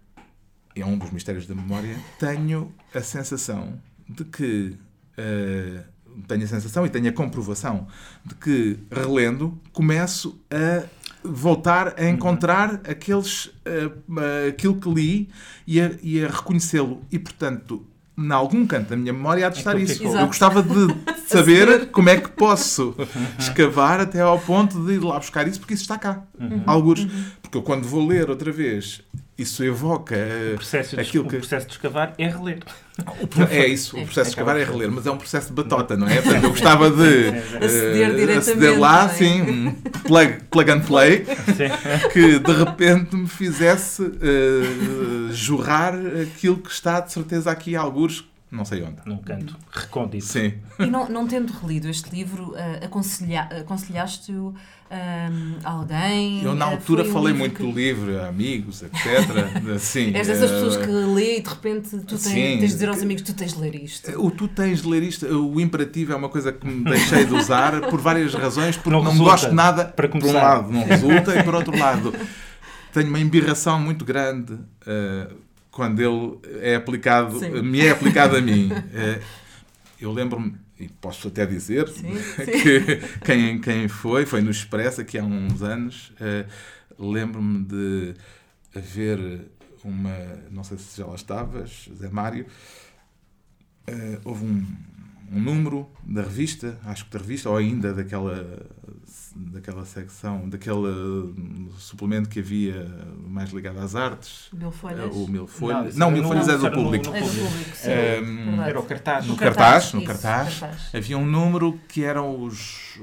é 0.75 0.85
um 0.85 0.97
dos 0.97 1.11
mistérios 1.11 1.47
da 1.47 1.55
memória, 1.55 1.97
tenho 2.19 2.73
a 2.95 3.00
sensação 3.00 3.75
de 4.09 4.25
que 4.25 4.77
eh, 5.17 5.83
tenho 6.27 6.45
a 6.45 6.47
sensação 6.47 6.87
e 6.87 6.89
tenho 6.89 7.09
a 7.09 7.12
comprovação 7.12 7.87
de 8.25 8.35
que 8.35 8.79
relendo 8.91 9.59
começo 9.73 10.41
a 10.50 10.85
voltar 11.23 11.95
a 11.99 12.09
encontrar 12.09 12.81
aqueles 12.89 13.50
eh, 13.65 13.91
eh, 14.19 14.49
aquilo 14.49 14.77
que 14.77 14.89
li 14.89 15.29
e 15.67 15.81
a, 15.81 15.91
e 16.03 16.25
a 16.25 16.29
reconhecê-lo 16.29 17.03
e 17.11 17.19
portanto 17.19 17.87
em 18.19 18.33
algum 18.33 18.67
canto 18.67 18.91
da 18.91 18.97
minha 18.97 19.12
memória 19.12 19.47
há 19.47 19.50
de 19.50 19.59
estar 19.59 19.71
Aquilo 19.71 19.85
isso. 19.85 19.99
ficou. 19.99 20.17
Eu 20.17 20.27
gostava 20.27 20.62
de 20.62 20.95
saber 21.27 21.91
como 21.91 22.11
é 22.11 22.21
que 22.21 22.29
posso 22.29 22.95
escavar 23.39 23.99
até 23.99 24.21
ao 24.21 24.39
ponto 24.39 24.85
de 24.85 24.95
ir 24.95 24.99
lá 24.99 25.19
buscar 25.19 25.49
isso, 25.49 25.59
porque 25.59 25.73
isso 25.73 25.85
está 25.85 25.97
cá. 25.97 26.23
Algures. 26.67 27.07
Porque 27.41 27.57
eu 27.57 27.62
quando 27.62 27.85
vou 27.89 28.07
ler 28.07 28.29
outra 28.29 28.53
vez 28.53 29.03
isso 29.41 29.65
evoca 29.65 30.17
o 30.53 30.57
processo, 30.57 30.97
de, 30.97 31.03
aquilo 31.03 31.25
o 31.25 31.29
que... 31.29 31.37
processo 31.39 31.67
de 31.67 31.73
escavar 31.73 32.15
é 32.19 32.29
reler. 32.29 32.61
É 33.51 33.67
isso, 33.67 33.97
o 33.97 34.05
processo 34.05 34.25
de 34.25 34.33
escavar 34.33 34.59
é 34.59 34.65
reler, 34.65 34.91
mas 34.91 35.07
é 35.07 35.11
um 35.11 35.17
processo 35.17 35.47
de 35.49 35.55
batota, 35.55 35.97
não 35.97 36.07
é? 36.07 36.21
Portanto, 36.21 36.45
eu 36.45 36.51
gostava 36.51 36.91
de 36.91 37.29
aceder, 37.65 38.29
uh, 38.29 38.39
aceder 38.39 38.79
lá, 38.79 39.09
sim, 39.09 39.41
um 39.41 39.73
plug, 40.03 40.39
plug 40.51 40.71
and 40.71 40.81
play, 40.81 41.25
que 42.13 42.39
de 42.39 42.53
repente 42.53 43.17
me 43.17 43.27
fizesse 43.27 44.03
uh, 44.03 45.33
jorrar 45.33 45.95
aquilo 46.23 46.59
que 46.59 46.71
está 46.71 47.01
de 47.01 47.11
certeza 47.11 47.51
aqui 47.51 47.75
a 47.75 47.81
algures 47.81 48.23
não 48.50 48.64
sei 48.64 48.83
onde. 48.83 48.97
Num 49.07 49.19
canto 49.19 49.57
recôndito. 49.71 50.25
Sim. 50.25 50.54
E 50.78 50.87
não, 50.87 51.09
não 51.09 51.26
tendo 51.26 51.52
relido 51.52 51.88
este 51.88 52.11
livro, 52.11 52.50
uh, 52.50 52.85
aconselha, 52.85 53.42
aconselhaste-o 53.42 54.49
um, 54.90 55.59
a 55.62 55.71
alguém? 55.71 56.42
Eu, 56.42 56.54
na 56.57 56.64
altura, 56.64 57.04
um 57.04 57.12
falei 57.12 57.33
muito 57.33 57.54
que... 57.54 57.62
do 57.62 57.71
livro, 57.71 58.21
a 58.21 58.26
amigos, 58.26 58.83
etc. 58.83 58.99
Sim, 59.78 60.12
És 60.14 60.26
dessas 60.26 60.50
uh, 60.50 60.54
pessoas 60.54 60.76
que 60.78 60.90
lê 60.90 61.38
e 61.38 61.42
de 61.42 61.49
repente 61.49 61.90
tu 61.90 62.07
tens, 62.07 62.23
sim, 62.23 62.33
tens 62.33 62.61
de 62.61 62.66
dizer 62.66 62.88
aos 62.88 63.00
amigos: 63.00 63.23
tu 63.23 63.35
tens 63.35 63.52
de 63.52 63.61
ler 63.61 63.75
isto. 63.76 64.21
O 64.21 64.30
tu 64.33 64.49
tens 64.49 64.83
de 64.83 64.88
ler 64.88 65.04
isto, 65.04 65.26
o 65.26 65.61
imperativo 65.61 66.12
é 66.12 66.16
uma 66.16 66.28
coisa 66.28 66.52
que 66.52 66.66
me 66.66 66.83
deixei 66.85 67.25
de 67.25 67.33
usar 67.33 67.80
por 67.83 68.00
várias 68.00 68.35
razões, 68.35 68.76
porque 68.76 68.90
não, 68.90 69.02
não 69.04 69.16
gosto 69.16 69.52
nada. 69.52 69.85
Para 69.85 70.09
por 70.09 70.25
um 70.25 70.33
lado, 70.33 70.73
não 70.73 70.85
resulta, 70.85 71.38
e 71.38 71.42
por 71.45 71.54
outro 71.54 71.78
lado, 71.78 72.12
tenho 72.92 73.09
uma 73.09 73.21
embirração 73.21 73.78
muito 73.78 74.04
grande. 74.04 74.59
Quando 75.81 75.99
ele 75.99 76.61
é 76.61 76.75
aplicado, 76.75 77.39
sim. 77.39 77.63
me 77.63 77.81
é 77.81 77.89
aplicado 77.89 78.37
a 78.37 78.41
mim. 78.43 78.69
Eh, 78.93 79.19
eu 79.99 80.13
lembro-me, 80.13 80.55
e 80.79 80.89
posso 80.89 81.29
até 81.29 81.47
dizer, 81.47 81.89
sim, 81.89 82.13
que 82.37 82.99
quem, 83.25 83.59
quem 83.59 83.89
foi, 83.89 84.27
foi 84.27 84.43
no 84.43 84.51
Expresso 84.51 85.01
aqui 85.01 85.17
há 85.19 85.25
uns 85.25 85.63
anos, 85.63 86.13
eh, 86.21 86.45
lembro-me 86.99 87.65
de 87.65 88.15
haver 88.77 89.41
uma, 89.83 90.15
não 90.51 90.63
sei 90.63 90.77
se 90.77 90.99
já 90.99 91.07
lá 91.07 91.15
estavas, 91.15 91.89
Zé 91.97 92.11
Mário, 92.11 92.45
eh, 93.87 94.19
houve 94.23 94.45
um, 94.45 94.67
um 95.31 95.41
número 95.41 95.89
da 96.05 96.23
revista, 96.23 96.77
acho 96.85 97.05
que 97.05 97.13
da 97.13 97.21
revista, 97.21 97.49
ou 97.49 97.57
ainda 97.57 97.95
daquela, 97.95 98.67
daquela 99.37 99.85
secção, 99.85 100.49
daquele 100.49 101.33
suplemento 101.79 102.29
que 102.29 102.41
havia 102.41 102.85
mais 103.29 103.51
ligado 103.51 103.79
às 103.79 103.95
artes. 103.95 104.49
Mil 104.53 104.73
Folhas? 104.73 105.15
O 105.15 105.29
Mil 105.29 105.47
Folhas. 105.47 105.97
Não, 105.97 106.11
não 106.11 106.19
Mil 106.19 106.25
Folhas 106.25 106.49
é 106.49 106.59
do 106.59 106.71
público. 106.73 107.15
É 107.15 107.21
do 107.21 107.27
público, 107.27 107.77
sim. 107.77 107.91
Um, 107.91 108.63
era 108.63 108.81
o 108.81 108.83
cartaz. 108.83 109.27
No, 109.27 109.37
cartaz, 109.37 109.93
no 109.93 110.05
cartaz, 110.05 110.59
cartaz, 110.59 110.95
havia 110.95 111.17
um 111.17 111.27
número 111.27 111.79
que 111.89 112.03
eram 112.03 112.43
os, 112.43 112.99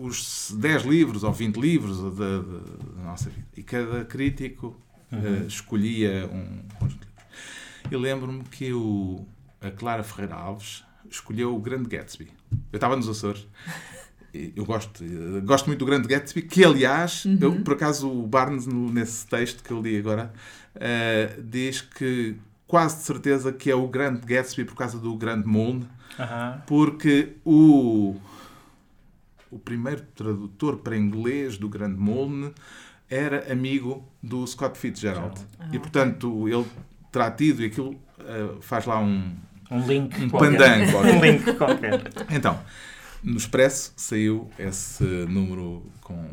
os 0.00 0.54
10 0.56 0.84
livros 0.84 1.24
ou 1.24 1.32
20 1.32 1.56
livros 1.56 2.00
da, 2.16 2.38
da 2.38 3.02
nossa 3.02 3.30
vida. 3.30 3.46
E 3.56 3.64
cada 3.64 4.04
crítico 4.04 4.76
uhum. 5.10 5.18
uh, 5.18 5.46
escolhia 5.48 6.30
um 6.32 6.60
conjunto 6.78 7.00
de 7.00 7.06
livros. 7.06 7.90
Eu 7.90 7.98
lembro-me 7.98 8.44
que 8.44 8.72
o, 8.72 9.26
a 9.60 9.72
Clara 9.72 10.04
Ferreira 10.04 10.36
Alves 10.36 10.86
escolheu 11.10 11.54
o 11.54 11.60
Grande 11.60 11.88
Gatsby. 11.88 12.28
Eu 12.72 12.76
estava 12.76 12.96
nos 12.96 13.08
Açores. 13.08 13.46
Eu 14.34 14.64
gosto, 14.64 15.02
gosto 15.44 15.66
muito 15.66 15.80
do 15.80 15.86
Grande 15.86 16.06
Gatsby, 16.06 16.42
que 16.42 16.62
aliás, 16.64 17.24
uhum. 17.24 17.38
eu, 17.40 17.62
por 17.62 17.74
acaso 17.74 18.10
o 18.10 18.26
Barnes, 18.26 18.66
nesse 18.66 19.26
texto 19.26 19.64
que 19.64 19.70
eu 19.70 19.80
li 19.80 19.98
agora, 19.98 20.32
uh, 20.76 21.42
diz 21.42 21.80
que 21.80 22.36
quase 22.66 22.98
de 22.98 23.02
certeza 23.04 23.52
que 23.52 23.70
é 23.70 23.74
o 23.74 23.88
Grande 23.88 24.20
Gatsby 24.26 24.64
por 24.64 24.76
causa 24.76 24.98
do 24.98 25.16
Grande 25.16 25.46
Moon, 25.48 25.80
uhum. 26.18 26.60
porque 26.66 27.36
o, 27.42 28.16
o 29.50 29.58
primeiro 29.58 30.02
tradutor 30.14 30.76
para 30.76 30.96
inglês 30.96 31.56
do 31.56 31.68
Grande 31.68 31.98
Moon 31.98 32.52
era 33.08 33.50
amigo 33.50 34.06
do 34.22 34.46
Scott 34.46 34.78
Fitzgerald. 34.78 35.40
E 35.72 35.78
portanto 35.78 36.46
ele 36.46 36.66
terá 37.10 37.30
tido, 37.30 37.62
e 37.62 37.66
aquilo 37.66 37.92
uh, 37.92 38.60
faz 38.60 38.84
lá 38.84 39.00
um, 39.00 39.34
um 39.70 39.86
link 39.86 40.22
um 40.22 40.28
pandango 40.28 40.90
qualquer. 40.90 41.14
um 41.14 41.20
link 41.20 41.52
qualquer. 41.54 42.02
Então, 42.30 42.60
no 43.22 43.36
Expresso 43.36 43.92
saiu 43.96 44.50
esse 44.58 45.04
número 45.04 45.82
com 46.00 46.24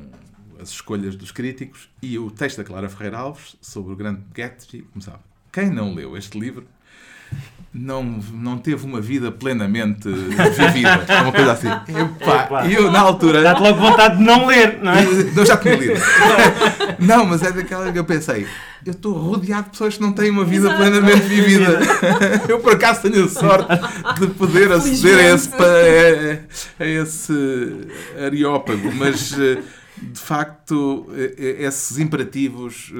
as 0.59 0.69
escolhas 0.69 1.15
dos 1.15 1.31
críticos 1.31 1.89
e 2.01 2.17
o 2.17 2.31
texto 2.31 2.57
da 2.57 2.63
Clara 2.63 2.89
Ferreira 2.89 3.17
Alves 3.17 3.55
sobre 3.61 3.93
o 3.93 3.95
grande 3.95 4.21
Gatsby 4.33 4.83
começava. 4.83 5.19
Quem 5.51 5.69
não 5.69 5.93
leu 5.93 6.17
este 6.17 6.39
livro 6.39 6.67
não, 7.77 8.03
não 8.33 8.57
teve 8.57 8.85
uma 8.85 9.01
vida 9.01 9.31
plenamente 9.31 10.07
vivida. 10.07 11.05
Uma 11.21 11.31
coisa 11.31 11.51
assim. 11.51 11.67
E 12.69 12.73
eu, 12.73 12.89
na 12.89 13.01
altura. 13.01 13.41
Dá-te 13.41 13.61
logo 13.61 13.79
vontade 13.79 14.17
de 14.17 14.23
não 14.23 14.45
ler, 14.45 14.79
não 14.81 14.93
é? 14.93 15.03
Não, 15.35 15.45
já 15.45 15.57
tinha 15.57 15.75
lido. 15.75 15.99
Não, 16.99 17.25
mas 17.25 17.43
é 17.43 17.51
daquela 17.51 17.91
que 17.91 17.99
eu 17.99 18.05
pensei. 18.05 18.47
Eu 18.85 18.93
estou 18.93 19.13
rodeado 19.13 19.63
de 19.63 19.69
pessoas 19.71 19.95
que 19.95 20.01
não 20.01 20.13
têm 20.13 20.29
uma 20.29 20.45
vida 20.45 20.67
Exato. 20.67 20.77
plenamente 20.77 21.21
vivida. 21.21 21.79
Eu, 22.47 22.59
por 22.59 22.73
acaso, 22.73 23.01
tenho 23.01 23.25
a 23.25 23.27
sorte 23.27 23.67
de 24.19 24.27
poder 24.27 24.71
aceder 24.71 25.19
a 25.19 25.35
esse, 25.35 25.49
a, 25.55 26.83
a 26.83 26.87
esse 26.87 27.87
areópago, 28.23 28.91
mas 28.93 29.37
eh, 29.37 29.57
de 30.01 30.19
facto, 30.19 31.07
esses 31.37 31.97
imperativos 31.97 32.91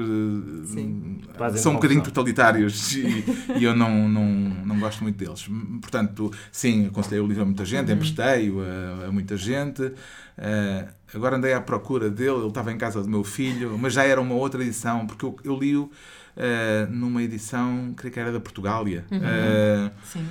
Sim. 0.66 1.20
são 1.56 1.72
um 1.72 1.74
bocadinho 1.76 2.02
totalitários 2.02 2.94
e, 2.96 3.24
e, 3.58 3.64
eu 3.64 3.74
não, 3.74 4.08
não, 4.08 4.26
não 4.64 4.78
gosto 4.78 5.02
muito 5.02 5.16
deles. 5.16 5.48
Portanto, 5.80 6.32
sim, 6.50 6.86
aconselhei 6.86 7.20
o 7.20 7.26
livro 7.26 7.42
a 7.42 7.46
muita 7.46 7.64
gente, 7.64 7.90
uhum. 7.90 7.96
emprestei-o 7.96 8.60
a, 8.60 9.06
a, 9.06 9.12
muita 9.12 9.36
gente. 9.36 9.82
Uh, 9.82 10.88
agora 11.14 11.36
andei 11.36 11.52
à 11.52 11.60
procura 11.60 12.10
dele, 12.10 12.36
ele 12.36 12.48
estava 12.48 12.72
em 12.72 12.78
casa 12.78 13.02
do 13.02 13.08
meu 13.08 13.24
filho, 13.24 13.78
mas 13.78 13.92
já 13.92 14.04
era 14.04 14.20
uma 14.20 14.34
outra 14.34 14.62
edição, 14.62 15.06
porque 15.06 15.24
eu, 15.24 15.36
eu 15.44 15.58
li-o 15.58 15.84
uh, 15.84 16.90
numa 16.90 17.22
edição, 17.22 17.92
creio 17.96 18.12
que 18.12 18.20
era 18.20 18.32
da 18.32 18.40
Portugália. 18.40 19.04
Uhum. 19.10 19.18
Uh, 19.18 19.90
sim. 20.04 20.26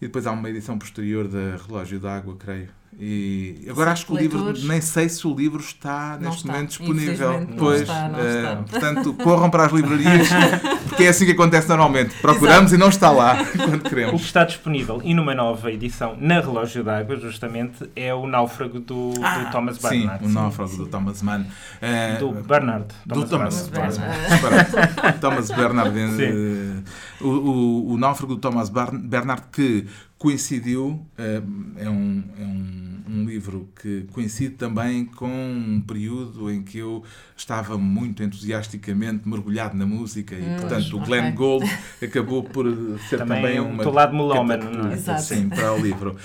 E 0.00 0.06
depois 0.06 0.26
há 0.26 0.32
uma 0.32 0.50
edição 0.50 0.78
posterior 0.78 1.28
da 1.28 1.56
Relógio 1.56 1.98
d'Água, 1.98 2.36
creio. 2.38 2.68
E 2.98 3.66
agora 3.68 3.90
acho 3.92 4.06
que 4.06 4.12
o 4.12 4.16
livro, 4.16 4.52
nem 4.66 4.80
sei 4.80 5.08
se 5.08 5.26
o 5.26 5.34
livro 5.34 5.60
está 5.60 6.16
neste 6.20 6.38
está. 6.38 6.52
momento 6.52 6.68
disponível. 6.68 7.46
Pois, 7.58 7.82
está, 7.82 8.06
uh, 8.06 8.70
portanto, 8.70 9.14
corram 9.14 9.50
para 9.50 9.66
as 9.66 9.72
livrarias, 9.72 10.28
porque 10.88 11.04
é 11.04 11.08
assim 11.08 11.24
que 11.26 11.32
acontece 11.32 11.68
normalmente. 11.68 12.14
Procuramos 12.20 12.72
Exato. 12.72 12.74
e 12.74 12.78
não 12.78 12.88
está 12.88 13.10
lá 13.10 13.44
quando 13.56 13.82
queremos. 13.82 14.14
O 14.14 14.16
que 14.18 14.24
está 14.24 14.44
disponível 14.44 15.00
e 15.02 15.12
numa 15.12 15.34
nova 15.34 15.72
edição 15.72 16.16
na 16.20 16.40
Relógio 16.40 16.84
d'Água, 16.84 17.16
justamente, 17.16 17.90
é 17.96 18.14
o 18.14 18.26
Náufrago 18.26 18.78
do, 18.78 19.12
ah, 19.22 19.38
do 19.38 19.50
Thomas 19.50 19.78
Bernard. 19.78 20.24
Sim, 20.24 20.30
o 20.30 20.34
Náufrago 20.34 20.70
sim. 20.70 20.76
do 20.78 20.86
Thomas 20.86 21.22
Mann. 21.22 21.40
Uh, 21.40 22.18
do 22.20 22.42
Bernard. 22.42 22.86
Thomas 23.08 23.24
do 23.24 23.30
Thomas 23.30 23.68
Bernard. 23.68 23.98
Bernard. 24.40 25.18
Thomas 25.20 25.50
Bernard. 25.50 25.98
Uh, 25.98 26.84
o, 27.20 27.28
o, 27.28 27.92
o 27.92 27.98
Náufrago 27.98 28.36
do 28.36 28.40
Thomas 28.40 28.70
Bernard 28.70 29.42
que 29.50 29.86
coincidiu, 30.24 31.04
é 31.18 31.88
um, 31.90 32.24
é 32.38 32.44
um 32.44 32.94
um 33.14 33.24
livro 33.24 33.68
que 33.80 34.06
coincide 34.12 34.54
também 34.54 35.04
com 35.04 35.28
um 35.28 35.80
período 35.80 36.50
em 36.50 36.62
que 36.62 36.78
eu 36.78 37.02
estava 37.36 37.78
muito 37.78 38.22
entusiasticamente 38.22 39.28
mergulhado 39.28 39.76
na 39.76 39.86
música 39.86 40.34
e, 40.34 40.42
hum, 40.42 40.56
portanto, 40.60 40.96
o 40.96 41.00
Glenn 41.00 41.20
okay. 41.20 41.32
Gould 41.32 41.70
acabou 42.02 42.42
por 42.42 42.66
ser 43.08 43.18
também, 43.18 43.42
também 43.42 43.60
uma. 43.60 43.82
Teu 43.82 43.92
lado 43.92 44.14
melómano, 44.14 44.70
não 44.70 44.90
é? 44.90 45.18
Sim, 45.18 45.48
para 45.48 45.72
o 45.72 45.78
livro. 45.78 46.16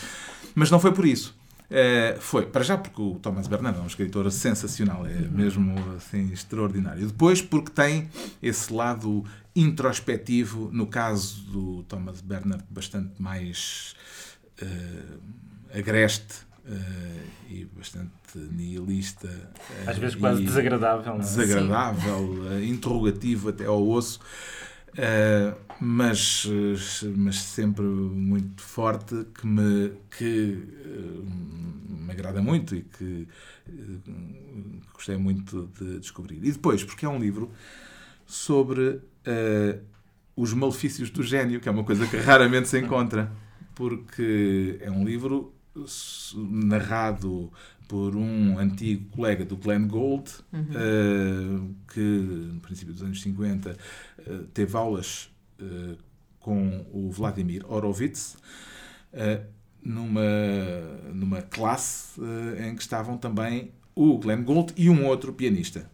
Mas 0.56 0.72
não 0.72 0.79
foi 0.79 0.91
por 0.91 1.06
isso. 1.06 1.38
É, 1.71 2.17
foi, 2.19 2.47
para 2.47 2.63
já 2.63 2.77
porque 2.77 2.99
o 2.99 3.19
Thomas 3.19 3.45
Bernard 3.45 3.77
é 3.77 3.81
um 3.81 3.85
escritor 3.85 4.29
sensacional, 4.31 5.05
é 5.05 5.11
uhum. 5.11 5.31
mesmo 5.31 5.75
assim 5.95 6.31
extraordinário. 6.31 7.05
Depois 7.05 7.41
porque 7.41 7.71
tem 7.71 8.09
esse 8.41 8.73
lado 8.73 9.23
introspectivo, 9.55 10.69
no 10.73 10.88
caso 10.88 11.41
do 11.43 11.83
Thomas 11.83 12.21
Bernard, 12.21 12.63
bastante 12.69 13.21
mais 13.21 13.95
uh, 14.61 15.19
agreste 15.77 16.49
Uh, 16.69 17.27
e 17.49 17.65
bastante 17.75 18.11
nihilista. 18.35 19.27
Às 19.88 19.97
vezes 19.97 20.15
quase 20.15 20.43
desagradável. 20.43 21.15
É? 21.15 21.17
Desagradável, 21.17 22.63
interrogativo 22.63 23.49
até 23.49 23.65
ao 23.65 23.88
osso, 23.88 24.19
uh, 24.93 25.58
mas, 25.79 26.46
mas 27.15 27.38
sempre 27.38 27.84
muito 27.84 28.62
forte, 28.62 29.25
que 29.34 29.48
me, 29.48 29.93
que, 30.17 30.63
me 31.88 32.12
agrada 32.12 32.41
muito 32.41 32.75
e 32.75 32.81
que 32.81 33.27
gostei 34.93 35.17
muito 35.17 35.69
de 35.79 36.00
descobrir. 36.00 36.38
E 36.43 36.51
depois, 36.51 36.84
porque 36.84 37.05
é 37.05 37.10
um 37.10 37.19
livro 37.19 37.50
sobre 38.25 39.01
os 40.36 40.53
malefícios 40.53 41.10
do 41.10 41.24
gênio, 41.24 41.60
que 41.60 41.69
é 41.69 41.72
uma 41.72 41.84
coisa 41.84 42.05
que 42.08 42.17
raramente 42.17 42.67
se 42.67 42.79
encontra, 42.79 43.31
porque 43.75 44.77
é 44.81 44.91
um 44.91 45.05
livro 45.05 45.53
narrado 46.36 47.51
por 47.89 48.15
um 48.15 48.60
antigo 48.60 49.10
colega 49.10 49.43
do 49.43 49.58
Glenn 49.58 49.88
Gould, 49.88 50.31
uhum. 50.53 50.62
uh, 50.62 51.75
que 51.91 52.00
no 52.00 52.60
princípio 52.60 52.93
dos 52.93 53.01
anos 53.01 53.19
50 53.19 53.72
uh, 53.72 53.75
eh, 54.19 54.39
teve 54.53 54.77
aulas 54.77 55.31
uh, 55.60 55.98
com 56.39 56.86
o 56.93 57.10
Vladimir 57.10 57.65
Horowitz, 57.67 58.38
numa, 59.84 60.22
numa 61.13 61.41
classe 61.41 62.22
em 62.63 62.75
que 62.75 62.81
estavam 62.81 63.17
também 63.17 63.72
o 63.96 64.17
Glenn 64.19 64.43
Gould 64.43 64.72
e 64.77 64.89
um 64.89 65.05
outro 65.05 65.34
pianista. 65.34 65.89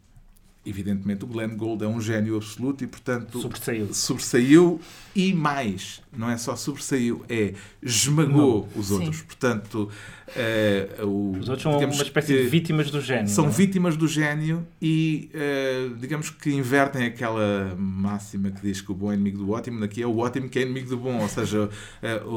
evidentemente, 0.65 1.23
o 1.23 1.27
Glenn 1.27 1.55
Gould 1.55 1.83
é 1.83 1.87
um 1.87 2.01
gênio 2.01 2.35
absoluto 2.35 2.83
e, 2.83 2.87
portanto, 2.87 3.41
Sobressaiu. 3.41 3.93
sobressaiu 3.93 4.81
e 5.15 5.33
mais, 5.33 6.01
não 6.11 6.29
é 6.29 6.37
só 6.37 6.55
sobressaiu, 6.55 7.25
é 7.29 7.53
esmagou 7.81 8.67
os 8.75 8.91
outros. 8.91 9.21
Portanto, 9.21 9.89
eh, 10.35 10.87
o- 11.03 11.31
Os 11.39 11.47
outros 11.49 11.61
são 11.63 11.77
uma 11.77 11.89
espécie 12.03 12.33
que 12.35 12.43
de 12.43 12.47
vítimas 12.49 12.89
do 12.89 12.99
gênio. 13.01 13.27
São 13.27 13.45
não 13.45 13.51
é? 13.51 13.53
vítimas 13.53 13.95
do 13.97 14.07
gênio 14.07 14.65
e, 14.81 15.29
eh, 15.33 15.89
digamos 15.99 16.29
que 16.29 16.51
invertem 16.51 17.05
aquela 17.05 17.75
máxima 17.77 18.49
que 18.51 18.61
diz 18.61 18.81
que 18.81 18.91
o 18.91 18.95
bom 18.95 19.11
é 19.11 19.15
inimigo 19.15 19.37
do 19.37 19.51
ótimo, 19.51 19.79
daqui 19.79 20.01
é 20.01 20.07
o 20.07 20.17
ótimo 20.17 20.49
que 20.49 20.57
é 20.59 20.61
inimigo 20.63 20.89
do 20.89 20.97
bom, 20.97 21.19
ou 21.21 21.29
seja, 21.29 21.69
eh, 22.01 22.21
o, 22.25 22.29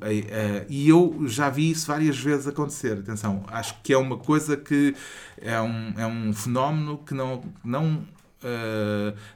e 0.68 0.88
eu 0.88 1.22
já 1.26 1.48
vi 1.50 1.70
isso 1.70 1.86
várias 1.86 2.18
vezes 2.18 2.46
acontecer. 2.46 2.98
Atenção, 2.98 3.44
acho 3.48 3.80
que 3.82 3.92
é 3.92 3.98
uma 3.98 4.16
coisa 4.16 4.56
que 4.56 4.94
é 5.40 5.60
um, 5.60 5.92
é 5.96 6.06
um 6.06 6.32
fenómeno 6.32 6.98
que 6.98 7.14
não, 7.14 7.42
não, 7.64 8.02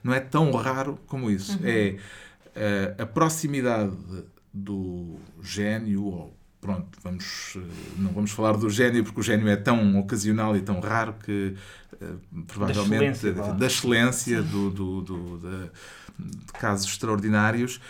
não 0.03 0.13
é 0.13 0.21
tão 0.21 0.51
raro 0.53 0.99
como 1.07 1.31
isso. 1.31 1.59
É 1.63 1.97
eh, 2.55 2.95
a 2.99 3.07
proximidade 3.07 3.93
do 4.53 5.17
gênio, 5.43 6.05
ou 6.05 6.38
pronto, 6.61 6.99
vamos, 7.03 7.55
eh, 7.57 7.61
não 7.99 8.11
vamos 8.13 8.31
falar 8.31 8.57
do 8.57 8.69
gênio 8.69 9.05
porque 9.05 9.21
o 9.21 9.23
gênio 9.23 9.49
é 9.49 9.57
tão 9.57 9.99
ocasional 9.99 10.57
e 10.57 10.61
tão 10.61 10.81
raro 10.81 11.15
que 11.25 11.55
eh, 12.01 12.07
provavelmente 12.47 13.19
excelência, 13.27 13.33
vá. 13.33 13.53
da 13.53 13.67
excelência 13.67 14.43
do, 14.43 14.71
do, 14.71 15.01
do- 15.03 15.39
da- 15.39 15.69
de 16.19 16.53
casos 16.59 16.87
extraordinários, 16.91 17.81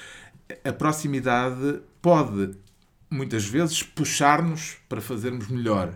a 0.64 0.72
proximidade 0.72 1.80
pode 2.02 2.50
muitas 3.10 3.46
vezes 3.46 3.82
puxar-nos 3.82 4.76
para 4.88 5.00
fazermos 5.00 5.48
melhor, 5.48 5.94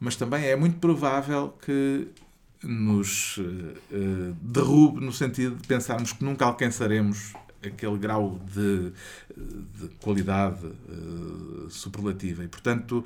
mas 0.00 0.16
também 0.16 0.44
é 0.46 0.56
muito 0.56 0.78
provável 0.78 1.56
que 1.64 2.08
nos 2.62 3.38
eh, 3.38 3.78
eh, 3.92 4.32
derrube 4.42 5.00
no 5.04 5.12
sentido 5.12 5.56
de 5.56 5.66
pensarmos 5.66 6.12
que 6.12 6.24
nunca 6.24 6.44
alcançaremos 6.44 7.32
aquele 7.64 7.98
grau 7.98 8.40
de, 8.54 8.92
de 9.36 9.88
qualidade 10.00 10.64
eh, 10.66 11.66
superlativa. 11.68 12.42
E, 12.44 12.48
portanto, 12.48 13.04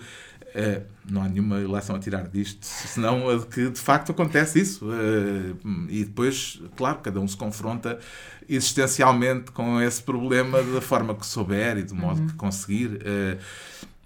eh, 0.55 0.83
não 1.09 1.23
há 1.23 1.29
nenhuma 1.29 1.61
ilação 1.61 1.97
a 1.97 1.99
tirar 1.99 2.29
disto, 2.29 2.65
senão 2.65 3.29
a 3.29 3.37
de 3.39 3.47
que 3.47 3.71
de 3.71 3.81
facto 3.81 4.13
acontece 4.13 4.61
isso. 4.61 4.89
Eh, 4.93 5.55
e 5.89 6.05
depois, 6.05 6.61
claro, 6.77 6.99
cada 6.99 7.19
um 7.21 7.27
se 7.27 7.37
confronta 7.37 7.99
existencialmente 8.49 9.51
com 9.53 9.81
esse 9.81 10.03
problema 10.03 10.63
da 10.63 10.81
forma 10.81 11.15
que 11.15 11.27
souber 11.27 11.79
e 11.79 11.83
do 11.83 11.95
modo 11.95 12.27
que 12.27 12.35
conseguir. 12.35 13.01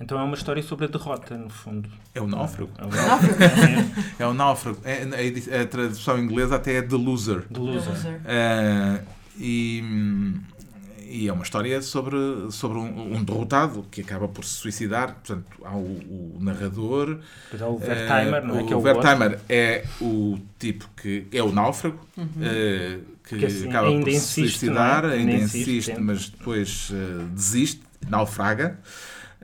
Então 0.00 0.16
é 0.18 0.22
uma 0.22 0.34
história 0.36 0.62
sobre 0.62 0.84
a 0.84 0.88
derrota, 0.88 1.36
no 1.36 1.50
fundo. 1.50 1.88
é 2.14 2.20
o 2.20 2.26
náufrago. 2.28 2.70
É 2.78 2.84
o 2.84 2.88
náufrago. 2.88 3.34
É 4.20 4.26
o 4.28 4.32
náufrago. 4.34 4.78
É, 4.84 5.02
a, 5.12 5.22
edi- 5.24 5.52
a 5.52 5.66
tradução 5.66 6.16
inglesa 6.18 6.54
até 6.54 6.74
é 6.76 6.82
The 6.82 6.94
Loser. 6.96 7.42
De 7.50 7.58
loser. 7.58 8.20
Ah, 8.24 9.00
e, 9.38 9.82
e 11.08 11.28
é 11.28 11.32
uma 11.32 11.42
história 11.42 11.80
sobre, 11.80 12.16
sobre 12.50 12.78
um, 12.78 13.16
um 13.16 13.24
derrotado 13.24 13.86
que 13.90 14.00
acaba 14.00 14.28
por 14.28 14.44
se 14.44 14.54
suicidar. 14.54 15.14
Portanto, 15.14 15.46
há 15.64 15.74
o, 15.74 16.36
o 16.36 16.38
narrador. 16.40 17.18
Depois 17.44 17.62
há 17.62 17.68
o 17.68 17.76
Wertheimer, 17.78 18.42
ah, 18.42 18.46
não 18.46 18.58
é? 18.58 18.62
O 18.62 18.66
Que 18.66 18.72
é 18.72 18.76
o 18.76 18.80
Wertheimer 18.80 19.40
é 19.48 19.84
o 20.00 20.38
tipo 20.58 20.88
que 21.00 21.26
é 21.32 21.42
o 21.42 21.52
náufrago. 21.52 21.98
ah, 22.18 22.98
que 23.24 23.38
Que, 23.38 23.44
assim, 23.46 23.68
acaba 23.68 23.90
por 23.92 24.10
se 24.10 24.16
insiste, 24.16 24.58
suicidar, 24.58 25.04
é? 25.04 25.14
ainda 25.14 25.32
Ainda 25.32 25.44
insiste, 25.44 25.70
insiste 25.70 26.00
mas 26.00 26.28
depois 26.28 26.90
ah, 26.92 27.24
desiste, 27.32 27.82
naufraga. 28.08 28.78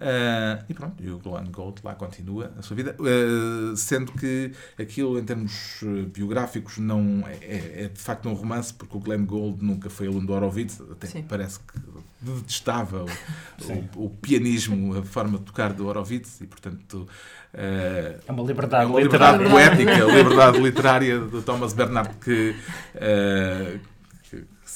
Ah, 0.01 0.65
e 0.69 0.75
pronto, 0.75 1.03
e 1.03 1.09
o 1.11 1.19
Glenn 1.19 1.51
Gould 1.53 1.81
lá 1.85 1.95
continua 1.95 2.53
a 2.59 2.63
sua 2.63 2.77
vida, 2.77 2.97
Ah, 2.99 3.77
sendo 3.77 4.11
que 4.13 4.51
aquilo 4.79 5.19
em 5.19 5.25
termos 5.25 5.81
eh, 5.85 6.03
biográficos 6.13 6.79
não 6.79 7.23
é, 7.27 7.35
é- 7.45 7.85
é 7.85 7.89
de 7.89 8.01
facto 8.01 8.29
um 8.29 8.33
romance, 8.35 8.75
porque 8.75 8.97
o 8.97 9.01
Glenn 9.01 9.25
Gould 9.25 9.65
nunca 9.65 9.89
foi 9.89 10.07
aluno 10.09 10.27
do 10.27 10.33
Horowitz, 10.33 10.81
até 10.91 11.07
Sim. 11.07 11.23
parece 11.29 11.61
que 11.61 11.79
detestava 12.21 13.05
o, 13.05 13.09
o, 13.99 14.07
o 14.07 14.11
pianismo, 14.11 14.97
a 14.99 15.03
forma 15.03 15.39
de 15.39 15.45
tocar 15.45 15.73
do 15.73 15.87
Horowitz, 15.87 16.41
e 16.41 16.47
portanto 16.47 17.07
ah, 17.55 18.19
É 18.27 18.33
uma 18.33 18.43
é 18.43 18.47
liberdade 18.47 18.91
uma 18.91 19.01
liberdade 19.01 19.45
literária. 19.45 19.71
poética, 19.77 20.05
a 20.05 20.07
liberdade 20.17 20.59
literária 20.61 21.21
de 21.21 21.43
Thomas 21.43 21.73
Bernard 21.73 22.17
que 22.17 22.57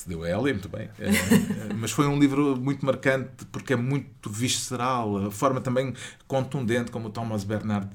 se 0.09 0.15
deu 0.15 0.23
a 0.25 0.29
ela, 0.29 0.43
muito 0.43 0.69
bem. 0.69 0.89
Eh, 0.99 1.75
mas 1.77 1.91
foi 1.91 2.07
um 2.07 2.19
livro 2.19 2.57
muito 2.57 2.85
marcante 2.85 3.45
porque 3.53 3.73
é 3.75 3.77
muito 3.77 4.31
visceral, 4.31 5.27
a 5.27 5.31
forma 5.31 5.61
também 5.61 5.93
contundente 6.27 6.91
como 6.91 7.09
o 7.09 7.11
Thomas 7.11 7.45
Bernard, 7.45 7.89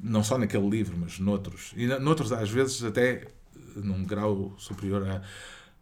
não 0.00 0.22
só 0.24 0.38
naquele 0.38 0.68
livro, 0.68 0.96
mas 0.98 1.18
noutros. 1.18 1.72
E 1.76 1.86
noutros, 1.86 2.32
às 2.32 2.50
vezes, 2.50 2.82
até 2.82 3.26
num 3.76 4.04
grau 4.04 4.54
superior 4.58 5.06
a. 5.08 5.22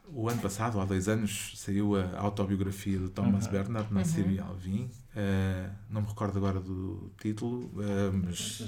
O 0.08 0.28
ano 0.28 0.40
passado, 0.40 0.78
há 0.80 0.84
dois 0.84 1.08
anos, 1.08 1.52
saiu 1.56 1.96
a 1.96 2.20
autobiografia 2.20 2.96
do 2.96 3.08
Thomas 3.08 3.46
Uhum. 3.46 3.50
Bernard, 3.52 3.92
na 3.92 4.04
Siri 4.04 4.38
Alvim. 4.38 4.88
Eh, 5.16 5.68
não 5.90 6.02
me 6.02 6.06
recordo 6.06 6.36
agora 6.38 6.60
do 6.60 7.10
título, 7.20 7.68
eh, 7.80 8.10
mas 8.12 8.58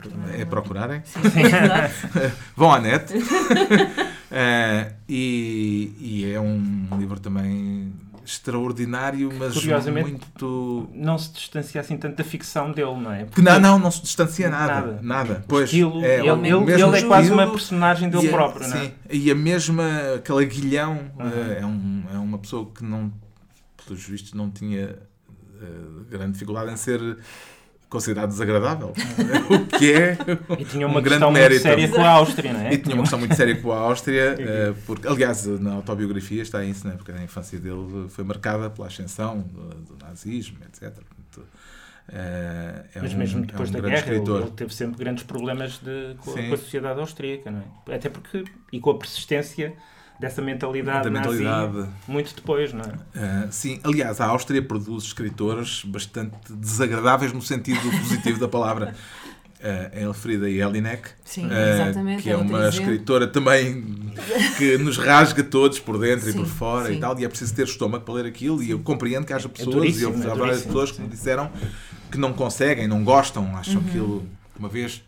também. 0.00 0.40
é 0.40 0.44
procurarem. 0.44 1.02
Exato. 1.18 2.36
Vão 2.56 2.72
à 2.72 2.78
net. 2.80 3.12
Eh, 4.30 4.92
e, 5.08 5.92
e 5.98 6.32
é 6.32 6.40
um 6.40 6.86
livro 6.98 7.18
também 7.18 7.92
extraordinário, 8.24 9.32
mas 9.38 9.54
Curiosamente, 9.54 10.10
muito. 10.10 10.88
Não 10.92 11.16
se 11.16 11.32
distancia 11.32 11.80
assim 11.80 11.96
tanto 11.96 12.16
da 12.16 12.24
ficção 12.24 12.70
dele, 12.72 12.94
não 13.00 13.10
é? 13.10 13.24
Que 13.24 13.40
não, 13.40 13.58
não, 13.58 13.78
não 13.78 13.90
se 13.90 14.02
distancia 14.02 14.50
nada. 14.50 14.74
Nada. 14.74 14.98
Nada. 15.02 15.44
Pois, 15.48 15.64
estilo, 15.64 16.04
é, 16.04 16.18
ele, 16.18 16.30
o 16.30 16.44
ele- 16.68 16.72
ele 16.82 16.98
é 16.98 17.02
quase 17.04 17.30
uma 17.30 17.42
estilo 17.44 17.52
personagem 17.52 18.10
dele 18.10 18.26
e 18.26 18.28
a- 18.28 18.32
próprio, 18.32 18.68
não 18.68 18.76
é? 18.76 18.80
sim, 18.84 18.92
E 19.10 19.30
a 19.30 19.34
mesma, 19.34 19.84
aquele 20.16 20.44
aguilhão, 20.44 21.10
Uhum. 21.18 21.26
eh, 21.26 21.58
é, 21.62 21.66
um, 21.66 22.02
é 22.14 22.18
uma 22.18 22.38
pessoa 22.38 22.70
que 22.70 22.84
não, 22.84 23.10
pelos 23.86 24.04
vistos, 24.04 24.34
não 24.34 24.50
tinha 24.50 24.94
eh, 25.62 25.66
grande 26.10 26.32
dificuldade 26.32 26.70
em 26.70 26.76
ser 26.76 27.00
considerado 27.88 28.28
desagradável. 28.30 28.92
o 29.50 29.66
que 29.78 29.92
é 29.92 30.16
E 30.58 30.64
tinha 30.64 30.86
um 30.86 30.90
uma 30.90 31.00
grande 31.00 31.24
questão 31.24 31.30
muito 31.30 31.40
mérito. 31.42 31.62
séria 31.62 31.88
com 31.88 32.00
a 32.02 32.08
Áustria, 32.10 32.52
não 32.52 32.60
é? 32.60 32.74
E 32.74 32.78
tinha 32.78 32.94
uma 32.94 33.02
questão 33.02 33.18
muito 33.18 33.34
séria 33.34 33.56
com 33.56 33.72
a 33.72 33.78
Áustria, 33.78 34.34
eh, 34.38 34.74
porque, 34.86 35.08
aliás, 35.08 35.46
na 35.46 35.74
autobiografia 35.74 36.42
está 36.42 36.62
isso, 36.64 36.86
né? 36.86 36.94
porque 36.96 37.12
a 37.12 37.22
infância 37.22 37.58
dele 37.58 38.06
foi 38.10 38.24
marcada 38.24 38.68
pela 38.70 38.86
ascensão 38.88 39.40
do, 39.40 39.94
do 39.96 40.04
nazismo, 40.04 40.58
etc. 40.66 40.92
Portanto, 40.94 41.48
eh, 42.10 42.84
é 42.94 43.00
Mas 43.02 43.14
um- 43.14 43.18
mesmo 43.18 43.42
é 43.42 43.46
depois 43.46 43.70
um 43.70 43.72
da 43.72 43.80
grande 43.80 43.94
guerra, 43.96 44.06
ele, 44.08 44.16
escritor. 44.18 44.42
ele 44.42 44.50
teve 44.52 44.74
sempre 44.74 44.98
grandes 44.98 45.24
problemas 45.24 45.78
de, 45.78 46.14
com, 46.18 46.32
com 46.32 46.54
a 46.54 46.56
sociedade 46.56 47.00
austríaca, 47.00 47.50
não 47.50 47.62
é? 47.88 47.94
Até 47.94 48.08
porque, 48.08 48.44
e 48.72 48.80
com 48.80 48.90
a 48.90 48.98
persistência 48.98 49.72
dessa 50.20 50.42
mentalidade, 50.42 51.04
Da 51.04 51.10
nazi, 51.10 51.38
mentalidade. 51.44 51.88
muito 52.06 52.34
depois, 52.34 52.72
não 52.72 52.82
é? 52.82 52.88
Uh, 52.88 53.48
sim, 53.52 53.80
aliás, 53.84 54.20
a 54.20 54.26
Áustria 54.26 54.60
produz 54.62 55.04
escritores 55.04 55.82
bastante 55.84 56.34
desagradáveis 56.50 57.32
no 57.32 57.40
sentido 57.42 57.80
positivo 58.00 58.38
da 58.40 58.48
palavra. 58.48 58.94
Uh, 59.60 59.90
a 59.96 60.00
Elfrida 60.02 60.48
Jelinek, 60.50 61.08
Sim, 61.24 61.46
uh, 61.46 62.20
que 62.20 62.30
é 62.30 62.32
é 62.32 62.36
uma 62.36 62.68
escritora 62.68 63.26
também 63.26 64.12
que 64.56 64.78
nos 64.78 64.96
rasga 64.98 65.42
todos 65.42 65.80
por 65.80 65.98
dentro 65.98 66.28
e 66.28 66.32
Sim, 66.32 66.38
por 66.38 66.46
fora 66.46 66.86
sim. 66.88 66.94
e 66.96 67.00
tal, 67.00 67.18
e 67.18 67.24
é 67.24 67.28
preciso 67.28 67.54
ter 67.54 67.64
estômago 67.64 68.04
para 68.04 68.14
ler 68.14 68.26
aquilo. 68.26 68.62
E 68.62 68.70
eu 68.70 68.78
compreendo 68.78 69.26
que 69.26 69.32
haja 69.32 69.48
pessoas, 69.48 69.74
e 69.74 69.78
duríssimo, 69.78 70.14
eu 70.14 70.28
é 70.28 70.32
há 70.32 70.34
várias 70.34 70.38
duríssimo, 70.62 70.66
pessoas 70.72 70.92
que 70.92 71.00
me 71.02 71.08
disseram 71.08 71.50
que 72.10 72.18
não 72.18 72.32
conseguem, 72.32 72.86
não 72.86 73.02
gostam, 73.04 73.56
acham 73.56 73.80
Uhum. 73.82 73.88
aquilo. 73.88 74.26
Uma 74.58 74.68
vez, 74.68 75.02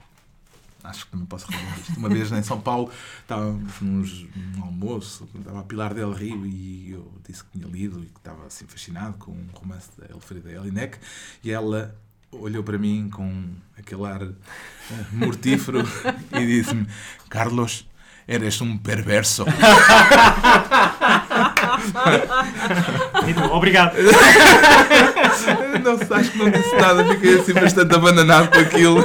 acho 0.85 1.07
que 1.07 1.17
não 1.17 1.27
posso 1.27 1.47
revelar 1.51 1.79
isto, 1.79 1.97
uma 1.99 2.09
vez 2.09 2.31
em 2.33 2.43
São 2.43 2.61
Paulo 2.61 2.91
estávamos 3.21 3.81
nos- 3.81 4.27
num 4.57 4.65
almoço, 4.65 5.29
estava 5.35 5.61
a 5.61 5.63
Pilar 5.65 5.93
Del 5.95 6.13
Rio 6.13 6.47
e 6.47 6.91
eu 6.93 7.13
disse 7.27 7.45
que 7.45 7.51
tinha 7.59 7.67
lido 7.71 8.01
e 8.03 8.07
que 8.07 8.19
estava 8.19 8.47
assim 8.47 8.67
fascinado 8.67 9.17
com 9.19 9.33
um 9.33 9.47
romance 9.53 9.89
da 9.99 10.07
Elfrida 10.15 10.51
Jelinek 10.51 10.99
e 11.45 11.51
ela 11.51 11.95
olhou 12.33 12.63
para 12.63 12.79
mim 12.79 13.09
com 13.13 13.49
aquele 13.77 14.05
ar 14.07 14.23
eh, 14.23 14.35
mortífero 15.13 15.81
e 16.33 16.47
disse-me 16.47 16.87
Carlos, 17.29 17.87
eres 18.29 18.61
um 18.61 18.77
perverso. 18.79 19.45
Obrigado. 23.53 23.97
não, 25.85 25.99
sei, 25.99 26.17
acho 26.17 26.31
que 26.33 26.39
não 26.39 26.51
disse 26.51 26.77
nada, 26.77 27.05
fiquei 27.15 27.39
assim 27.39 27.53
bastante 27.55 27.95
abandonado 27.95 28.51
com 28.51 28.59
aquilo. 28.59 29.03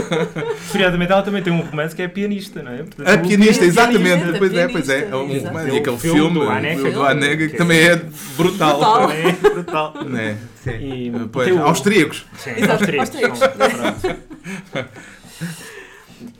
Curiosamente, 0.71 1.11
ela 1.11 1.21
também 1.23 1.41
tem 1.43 1.53
um 1.53 1.61
romance 1.61 1.95
que 1.95 2.01
é 2.01 2.07
pianista, 2.07 2.61
não 2.63 2.71
é? 2.71 2.77
Portanto, 2.77 3.07
A 3.07 3.13
o- 3.13 3.27
pianista, 3.27 3.59
pianista, 3.59 3.65
exatamente. 3.65 4.37
Pois 4.39 4.53
é, 4.53 4.67
pois 4.67 4.89
é. 4.89 5.01
pianista, 5.01 5.17
Um 5.17 5.31
exato. 5.31 5.47
romance. 5.47 5.67
E 5.69 5.71
o 5.71 5.77
aquele 5.79 5.97
filme 5.97 6.19
filme, 6.19 6.33
do 6.39 6.41
o 6.41 6.45
filme 6.75 6.91
do 6.91 7.03
Haneke, 7.03 7.47
que 7.49 7.57
também 7.57 7.79
é 7.79 7.95
brutal. 8.37 8.73
Brutal. 8.77 9.11
É 9.11 9.31
brutal. 9.49 9.93
Né? 10.05 10.37
E, 10.67 11.11
Pois, 11.31 11.57
austríacos. 11.57 12.25
Sim, 12.37 12.51
austríacos. 12.69 13.41
austríacos. 13.41 14.15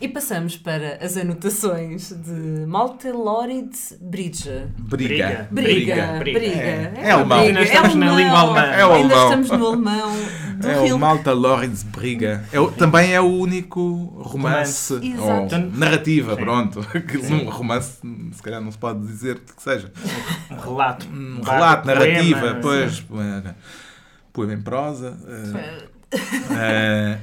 E 0.01 0.09
passamos 0.09 0.57
para 0.57 0.97
as 1.01 1.15
anotações 1.15 2.09
de 2.11 2.65
Malte 2.67 3.09
Lorid 3.11 3.71
Briga. 4.01 4.69
Briga. 4.77 5.47
Briga, 5.49 6.17
briga. 6.19 6.39
Briga. 6.39 6.55
É, 6.61 6.93
É 6.97 7.01
é 7.07 7.11
alemão. 7.11 7.39
Ainda 7.39 7.61
estamos 7.61 7.95
na 7.95 8.11
alemão. 8.11 8.17
língua 8.17 8.39
alemã. 8.39 8.61
É 8.75 8.85
o 8.85 8.91
Ainda 8.91 9.15
alemão. 9.15 9.23
estamos 9.41 9.49
no 9.51 9.67
alemão 9.67 10.11
do 10.59 10.69
É 10.69 10.93
o. 10.93 10.99
Malta 10.99 11.31
Lorenz 11.31 11.83
Briga. 11.83 12.43
É 12.51 12.59
o- 12.59 12.71
também 12.71 13.13
é 13.13 13.21
o 13.21 13.25
único 13.25 13.81
romance, 14.17 14.93
Romance. 14.95 15.17
ou 15.17 15.45
Exato. 15.45 15.57
narrativa, 15.77 16.35
Sim. 16.35 16.41
pronto. 16.41 16.81
Que 17.07 17.17
um 17.17 17.49
romance, 17.49 17.99
se 18.33 18.43
calhar 18.43 18.61
não 18.61 18.71
se 18.71 18.77
pode 18.77 18.99
dizer 19.07 19.39
que 19.39 19.61
seja. 19.63 19.91
Um 20.51 20.55
relato. 20.57 21.07
Um 21.07 21.41
relato, 21.41 21.87
narrativa, 21.87 22.39
poema, 22.41 22.59
pois. 22.61 22.99
Poema, 24.33 24.53
em 24.53 24.61
prosa. 24.61 25.17
eh, 25.55 25.85
eh, 26.51 27.17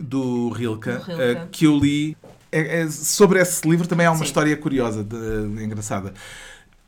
do 0.00 0.48
Rilke, 0.50 0.90
Do 0.90 0.98
Rilke. 1.02 1.22
eh, 1.22 1.48
que 1.52 1.64
eu 1.66 1.78
li. 1.78 2.16
É- 2.52 2.80
é- 2.82 2.90
sobre 2.90 3.38
esse 3.40 3.68
livro 3.68 3.86
também 3.86 4.06
há 4.06 4.10
uma 4.10 4.18
Sim. 4.18 4.24
história 4.24 4.56
curiosa, 4.56 5.04
de- 5.04 5.62
engraçada. 5.62 6.12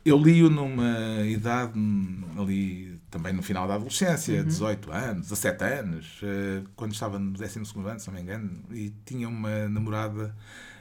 Eu 0.05 0.17
li-o 0.17 0.49
numa 0.49 1.21
idade, 1.25 1.71
hum, 1.79 2.21
ali 2.37 2.99
também 3.09 3.31
no 3.31 3.41
final 3.41 3.65
da 3.67 3.75
adolescência, 3.75 4.39
Uhum. 4.41 4.45
18 4.47 4.91
anos, 4.91 5.21
17 5.29 5.63
anos, 5.63 6.19
eh, 6.23 6.61
quando 6.75 6.91
estava 6.91 7.17
no 7.17 7.31
12 7.31 7.57
ano, 7.87 7.99
se 7.99 8.07
não 8.07 8.13
me 8.15 8.21
engano, 8.21 8.49
e 8.71 8.93
tinha 9.05 9.29
uma 9.29 9.69
namorada 9.69 10.35
eh, 10.35 10.72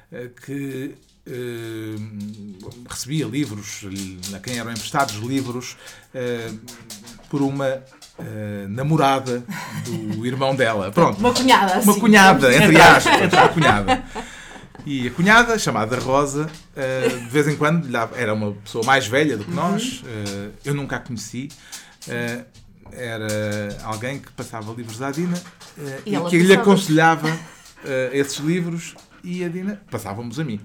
que 0.45 0.95
eh, 1.27 1.97
recebia 2.89 3.27
livros, 3.27 3.85
a 4.35 4.39
quem 4.39 4.59
eram 4.59 4.71
emprestados 4.71 5.17
livros, 5.17 5.77
eh, 6.15 6.51
por 7.31 7.41
uma 7.43 7.67
eh, 8.19 8.67
namorada 8.69 9.43
do 9.85 10.25
irmão 10.27 10.55
dela. 10.55 10.91
Pronto, 10.93 11.19
Uma 11.19 11.33
cunhada, 11.33 11.81
uma 11.81 11.95
cunhada, 11.99 12.55
entre 12.55 12.81
aspas, 12.81 13.33
uma 13.33 13.49
cunhada. 13.55 14.05
E 14.85 15.07
a 15.07 15.11
cunhada, 15.13 15.59
chamada 15.59 15.97
Rosa, 15.99 16.51
eh, 16.77 17.09
de 17.09 17.29
vez 17.29 17.47
em 17.49 17.57
quando, 17.57 17.89
era 18.17 18.35
uma 18.35 18.53
pessoa 18.53 18.85
mais 18.85 19.07
velha 19.07 19.37
do 19.37 19.45
que 19.45 19.53
nós, 19.53 20.03
eh, 20.05 20.49
eu 20.65 20.75
nunca 20.75 20.97
a 20.97 20.99
conheci. 21.01 21.49
eh, 22.09 22.45
Era 22.95 23.79
alguém 23.85 24.19
que 24.19 24.31
passava 24.33 24.71
livros 24.75 25.01
à 25.01 25.11
Dina 25.11 25.41
eh, 25.79 26.01
E 26.05 26.15
e, 26.15 26.21
que 26.29 26.39
lhe 26.39 26.53
aconselhava 26.53 27.29
eh, 27.85 28.11
esses 28.13 28.37
livros 28.39 28.95
e 29.25 29.45
a 29.45 29.49
Dina 29.49 29.81
passávamos 29.91 30.39
a 30.41 30.45
mim. 30.45 30.61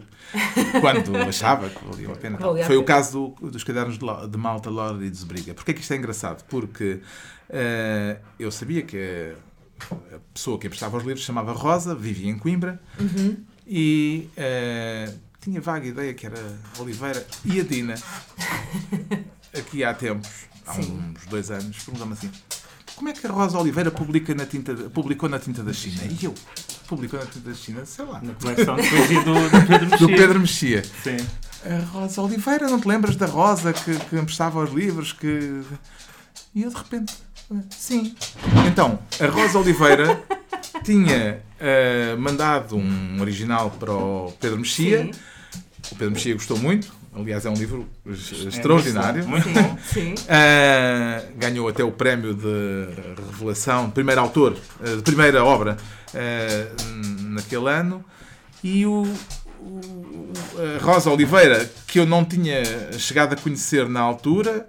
Quando 0.82 1.16
achava 1.28 1.70
que 1.70 1.84
valia 1.86 2.12
a 2.12 2.16
pena. 2.16 2.38
Valia 2.38 2.64
a 2.64 2.68
Foi 2.68 2.78
o 2.78 2.84
pena. 2.84 2.98
caso 2.98 3.36
do- 3.42 3.52
dos 3.52 3.64
cadernos 3.64 3.98
de, 3.98 4.28
de 4.30 4.38
Malta, 4.38 4.70
Lorde 4.70 5.06
e 5.06 5.10
de 5.10 5.18
Zebriga. 5.18 5.54
Porquê 5.54 5.74
que 5.74 5.82
isto 5.82 5.94
é 5.94 5.98
engraçado? 5.98 6.44
Porque 6.46 7.02
eh, 7.50 8.18
eu 8.40 8.52
sabia 8.52 8.82
que 8.82 8.98
a, 9.92 9.96
a 10.16 10.20
pessoa 10.34 10.58
que 10.60 10.68
emprestava 10.68 10.98
os 10.98 11.04
livros 11.04 11.22
se 11.22 11.28
chamava 11.28 11.52
Rosa, 11.54 11.94
vivia 11.96 12.30
em 12.32 12.38
Coimbra 12.38 12.80
Uhum. 13.00 13.38
e 13.66 14.30
eh, 14.36 15.14
tinha 15.42 15.62
vaga 15.62 15.86
ideia 15.88 16.14
que 16.14 16.26
era 16.26 16.38
Oliveira 16.80 17.26
e 17.46 17.60
a 17.60 17.64
Dina. 17.64 17.96
Aqui 19.58 19.84
há 19.84 19.94
tempos, 19.94 20.30
há 20.66 20.74
Sim. 20.74 21.14
uns 21.16 21.26
dois 21.28 21.50
anos, 21.50 21.78
perguntou-me 21.84 22.14
assim: 22.14 22.30
como 22.96 23.10
é 23.10 23.14
que 23.14 23.26
a 23.26 23.30
Rosa 23.32 23.58
Oliveira 23.58 23.90
publica 23.90 24.36
na 24.36 24.46
tinta, 24.46 24.74
publicou 24.90 25.28
na 25.30 25.40
tinta 25.40 25.64
da 25.64 25.74
China? 25.74 26.02
E 26.04 26.26
eu, 26.26 26.34
publicou 26.88 27.20
na 27.20 27.26
da 27.26 27.54
China? 27.54 27.86
Sei 27.86 28.06
lá. 28.06 28.22
Na 28.22 28.34
coleção 28.34 28.76
de 28.76 28.90
poesia 28.90 29.24
do, 29.24 29.34
do 29.34 29.68
Pedro 29.68 29.90
Mexia. 29.90 30.08
Do 30.08 30.16
Pedro 30.16 30.40
Mexia. 30.40 30.84
Sim. 31.04 31.18
A 31.66 31.86
Rosa 31.92 32.22
Oliveira, 32.22 32.70
não 32.70 32.80
te 32.80 32.88
lembras 32.88 33.16
da 33.16 33.26
Rosa 33.26 33.74
que, 33.74 33.98
que 33.98 34.16
emprestava 34.16 34.64
os 34.64 34.72
livros? 34.72 35.12
Que... 35.12 35.62
E 36.56 36.64
eu 36.64 36.70
de 36.70 36.76
repente, 36.76 37.14
sim. 37.70 38.16
Então, 38.68 39.00
a 39.20 39.28
Rosa 39.28 39.60
Oliveira 39.60 40.22
tinha 40.84 41.42
eh, 41.60 42.16
mandado 42.16 42.78
um 42.78 43.20
original 43.22 43.70
para 43.72 43.92
o 43.92 44.34
Pedro 44.40 44.60
Mexia. 44.60 45.04
Sim. 45.04 45.12
O 45.92 45.96
Pedro 45.96 46.14
Mexia 46.14 46.34
gostou 46.34 46.58
muito. 46.58 46.92
Aliás, 47.18 47.46
é 47.46 47.50
um 47.50 47.54
livro 47.54 47.88
extraordinário. 48.48 49.28
Muito 49.28 49.50
bom. 49.50 49.78
Sim. 49.84 50.14
Ah, 50.30 51.22
ganhou 51.36 51.68
até 51.68 51.84
o 51.84 51.92
prémio 51.92 52.34
de 52.34 52.88
revelação, 53.32 53.88
de 53.88 53.92
primeiro 53.94 54.22
autor, 54.22 54.56
ah, 54.82 54.96
de 54.96 55.02
primeira 55.02 55.44
obra 55.44 55.78
ah, 56.14 56.68
naquele 57.30 57.70
ano. 57.70 58.04
E 58.64 58.86
o, 58.86 59.04
o- 59.62 60.32
a 60.80 60.84
Rosa 60.84 61.10
Oliveira, 61.12 61.70
que 61.88 62.00
eu 62.00 62.06
não 62.06 62.24
tinha 62.26 62.64
chegado 62.98 63.34
a 63.34 63.36
conhecer 63.36 63.88
na 63.90 64.00
altura, 64.02 64.68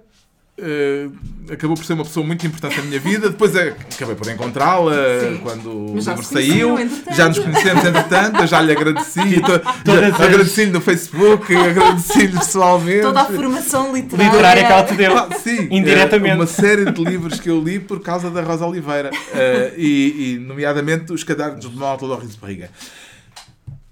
ah, 0.61 1.53
acabou 1.53 1.75
por 1.75 1.83
ser 1.85 1.93
uma 1.93 2.03
pessoa 2.03 2.25
muito 2.25 2.45
importante 2.45 2.77
na 2.77 2.83
minha 2.83 2.99
vida. 2.99 3.29
Depois 3.29 3.55
ah, 3.55 3.73
acabei 3.95 4.15
por 4.15 4.27
encontrá-la 4.29 4.93
Sim. 5.21 5.39
quando 5.43 5.91
o 5.91 5.95
livro 5.95 6.23
saiu. 6.23 6.75
Já 7.15 7.27
nos 7.27 7.39
conhecemos, 7.39 7.83
entretanto. 7.85 8.41
Eu 8.41 8.47
já 8.47 8.61
lhe 8.61 8.71
agradeci. 8.71 9.19
Agradeci-lhe 10.19 10.71
no 10.71 10.81
Facebook, 10.81 11.55
agradeci-lhe 11.55 12.37
pessoalmente. 12.37 13.01
Toda 13.01 13.21
a 13.21 13.25
formação 13.25 13.93
literária. 13.95 14.29
Literária 14.31 14.65
que 14.65 14.71
ela 14.71 14.83
te 14.83 14.93
deu. 14.95 15.17
Ah, 15.17 15.29
sim, 15.41 15.67
Indiretamente. 15.71 16.31
eh, 16.31 16.35
Uma 16.35 16.47
série 16.47 16.85
de 16.91 17.03
livros 17.03 17.39
que 17.39 17.49
eu 17.49 17.61
li 17.61 17.79
por 17.79 17.99
causa 18.01 18.29
da 18.29 18.41
Rosa 18.41 18.65
Oliveira. 18.65 19.09
eh, 19.33 19.73
e, 19.77 20.35
e, 20.35 20.39
nomeadamente, 20.39 21.11
Os 21.13 21.23
Cadernos 21.23 21.69
de 21.69 21.75
Malta 21.75 22.05
de 22.05 22.11
Orris 22.11 22.35
Barriga. 22.35 22.69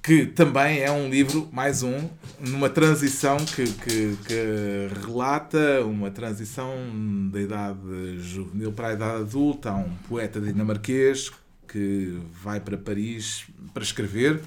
Que 0.07 0.25
também 0.25 0.79
é 0.79 0.89
um 0.89 1.09
livro, 1.09 1.49
mais 1.51 1.83
um, 1.83 2.07
numa 2.39 2.69
transição 2.69 3.35
que, 3.35 3.65
que, 3.65 4.17
que 4.25 4.87
relata 5.05 5.83
uma 5.83 6.09
transição 6.09 6.73
da 7.29 7.41
idade 7.41 7.77
juvenil 8.21 8.71
para 8.71 8.87
a 8.87 8.93
idade 8.93 9.21
adulta. 9.23 9.69
Há 9.71 9.75
um 9.75 9.89
poeta 10.07 10.39
dinamarquês 10.39 11.29
que 11.67 12.17
vai 12.41 12.61
para 12.61 12.77
Paris 12.77 13.43
para 13.73 13.83
escrever 13.83 14.39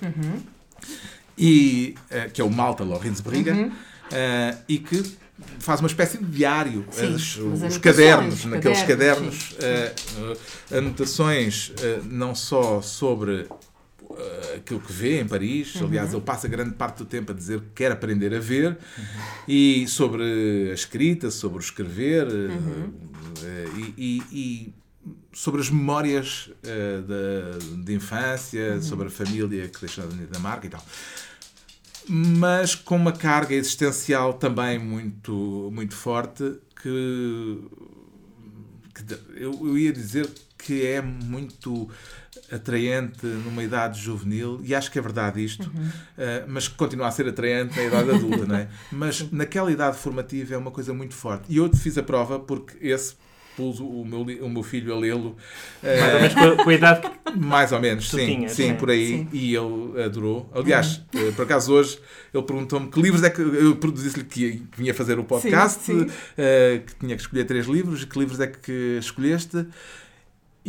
e, 1.37 1.95
eh, 2.11 2.31
que 2.33 2.41
é 2.41 2.45
o 2.45 2.49
Malta 2.51 2.83
Lorenz 2.83 3.21
Briga, 3.21 3.71
eh, 4.11 4.57
e 4.67 4.79
que 4.79 5.03
faz 5.59 5.81
uma 5.81 5.89
espécie 5.89 6.17
de 6.17 6.25
diário, 6.25 6.87
Sim, 6.91 7.15
as- 7.15 7.37
os 7.37 7.77
cadernos, 7.79 8.35
os 8.39 8.45
naqueles 8.47 8.83
cadernos, 8.83 9.53
cadernos, 9.53 10.37
eh, 10.73 10.77
anotações 10.79 11.73
eh, 11.83 12.01
não 12.05 12.35
só 12.35 12.81
sobre 12.81 13.47
aquilo 14.57 14.81
que 14.81 14.93
vê 14.93 15.21
em 15.21 15.27
Paris, 15.27 15.75
Uhum. 15.77 15.87
aliás, 15.87 16.13
ele 16.13 16.23
passa 16.23 16.49
grande 16.49 16.75
parte 16.75 16.99
do 16.99 17.05
tempo 17.05 17.33
a 17.33 17.35
dizer 17.35 17.61
que 17.61 17.67
quer 17.77 17.93
aprender 17.93 18.35
a 18.35 18.39
ver, 18.41 18.77
e 19.47 19.87
sobre 19.89 20.23
a 20.71 20.75
escrita, 20.75 21.31
sobre 21.31 21.59
o 21.59 21.61
escrever, 21.61 22.27
eh, 22.27 22.53
Uhum. 22.53 22.93
eh, 23.43 23.69
e- 23.77 23.95
e- 23.97 24.23
e 24.33 24.75
sobre 25.33 25.61
as 25.61 25.71
memórias 25.71 26.51
eh, 26.63 27.01
da, 27.03 27.77
de 27.85 27.95
infância, 27.95 28.75
Uhum. 28.75 28.83
sobre 28.83 29.07
a 29.07 29.11
família 29.11 29.69
que 29.69 29.81
deixou 29.81 30.05
na 30.07 30.25
Dinamarca 30.25 30.67
e 30.67 30.71
tal. 30.71 30.85
Mas 32.09 32.75
com 32.75 32.97
uma 32.97 33.13
carga 33.13 33.55
existencial 33.55 34.33
também 34.35 34.79
muito, 34.79 35.71
muito 35.73 35.95
forte 35.95 36.55
que, 36.83 37.59
que 38.95 39.15
eu, 39.37 39.53
eu 39.67 39.79
ia 39.79 39.93
dizer 39.93 40.29
que 40.63 40.87
é 40.87 41.01
muito 41.01 41.89
atraente 42.53 43.27
numa 43.27 43.63
idade 43.63 44.01
juvenil, 44.01 44.61
e 44.63 44.75
acho 44.75 44.91
que 44.91 44.99
é 44.99 45.03
verdade 45.03 45.43
isto, 45.45 45.71
eh, 46.19 46.45
mas 46.47 46.69
que 46.69 46.75
continua 46.75 47.09
a 47.09 47.11
ser 47.11 47.29
atraente 47.29 47.77
na 47.77 47.85
idade 47.85 48.11
adulta, 48.11 48.45
não 48.47 48.57
é? 48.57 48.69
Mas 48.93 49.31
naquela 49.31 49.71
idade 49.71 49.97
formativa 49.97 50.55
é 50.55 50.59
uma 50.59 50.71
coisa 50.71 50.93
muito 50.95 51.15
forte. 51.15 51.45
E 51.49 51.57
eu 51.57 51.69
te 51.69 51.79
fiz 51.79 51.97
a 51.99 52.03
prova 52.03 52.39
porque 52.39 52.77
esse 52.81 53.15
pus 53.57 53.81
o 53.81 54.05
meu, 54.05 54.21
o 54.23 54.49
meu 54.49 54.63
filho 54.63 54.95
a 54.95 54.99
lê-lo 54.99 55.37
eh, 55.83 56.01
Mais 56.01 56.15
ou 56.15 56.21
menos 56.21 56.35
com 56.35 56.41
a, 56.41 56.65
com 56.65 56.71
a 56.71 56.75
idade 56.75 57.01
que 57.01 57.39
mais 57.39 57.73
ou 57.73 57.81
menos, 57.81 58.11
sim, 58.11 58.27
tinhas, 58.27 58.53
sim, 58.53 58.69
sim. 58.69 58.75
por 58.75 58.91
aí. 58.91 59.07
Sim. 59.07 59.29
E 59.33 59.55
ele 59.55 60.03
adorou. 60.03 60.51
Aliás, 60.55 61.03
eh, 61.15 61.31
por 61.33 61.43
acaso 61.43 61.73
hoje 61.73 61.99
ele 62.33 62.43
perguntou-me 62.43 62.89
que 62.91 63.01
livros 63.01 63.23
é 63.23 63.31
que 63.31 63.41
eu 63.41 63.75
disse-lhe 63.93 64.25
que 64.25 64.63
vinha 64.77 64.95
fazer 64.95 65.19
o 65.19 65.25
podcast, 65.25 65.83
Sim, 65.85 66.09
sim. 66.09 66.15
eh, 66.39 66.83
que 66.87 66.95
tinha 66.97 67.15
que 67.17 67.23
escolher 67.23 67.45
três 67.45 67.67
livros, 67.67 68.03
e 68.03 68.07
que 68.07 68.19
livros 68.19 68.41
é 68.41 68.47
que 68.47 68.99
escolheste? 68.99 69.67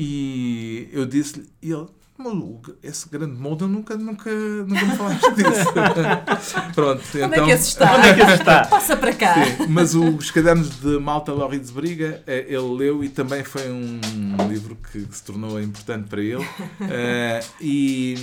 E 0.04 0.90
eu 0.92 1.06
disse-lhe, 1.06 1.48
e 1.62 1.72
ele, 1.72 1.86
"Maluco, 2.18 2.74
esse 2.82 3.08
grande 3.08 3.38
molde 3.40 3.66
nunca, 3.66 3.96
nunca, 3.96 4.32
nunca 4.32 4.86
me 4.86 4.96
falaste 4.96 5.30
disso. 5.38 5.72
Pronto, 6.74 7.04
Onde 7.14 7.24
então. 7.24 7.44
é 7.44 7.46
que 7.46 7.52
esse 7.52 7.68
está? 7.68 7.96
Onde 7.98 8.08
é 8.08 8.14
que 8.16 8.22
esse 8.22 8.34
está? 8.34 8.66
Passa 8.66 8.98
para 8.98 9.14
cá. 9.14 9.36
Sim, 9.46 9.68
mas 9.70 9.94
os 9.94 10.32
cadernos 10.32 10.80
de 10.80 10.98
Malta 11.00 11.32
Loris 11.32 11.70
Briga 11.70 12.24
eh, 12.26 12.46
ele 12.48 12.76
leu 12.78 13.04
e 13.04 13.10
também 13.10 13.44
foi 13.44 13.70
um 13.70 14.00
livro 14.50 14.76
que 14.92 15.06
se 15.12 15.24
tornou 15.24 15.62
importante 15.62 16.08
para 16.10 16.22
ele. 16.22 16.46
Eh, 16.90 17.44
e 17.62 18.16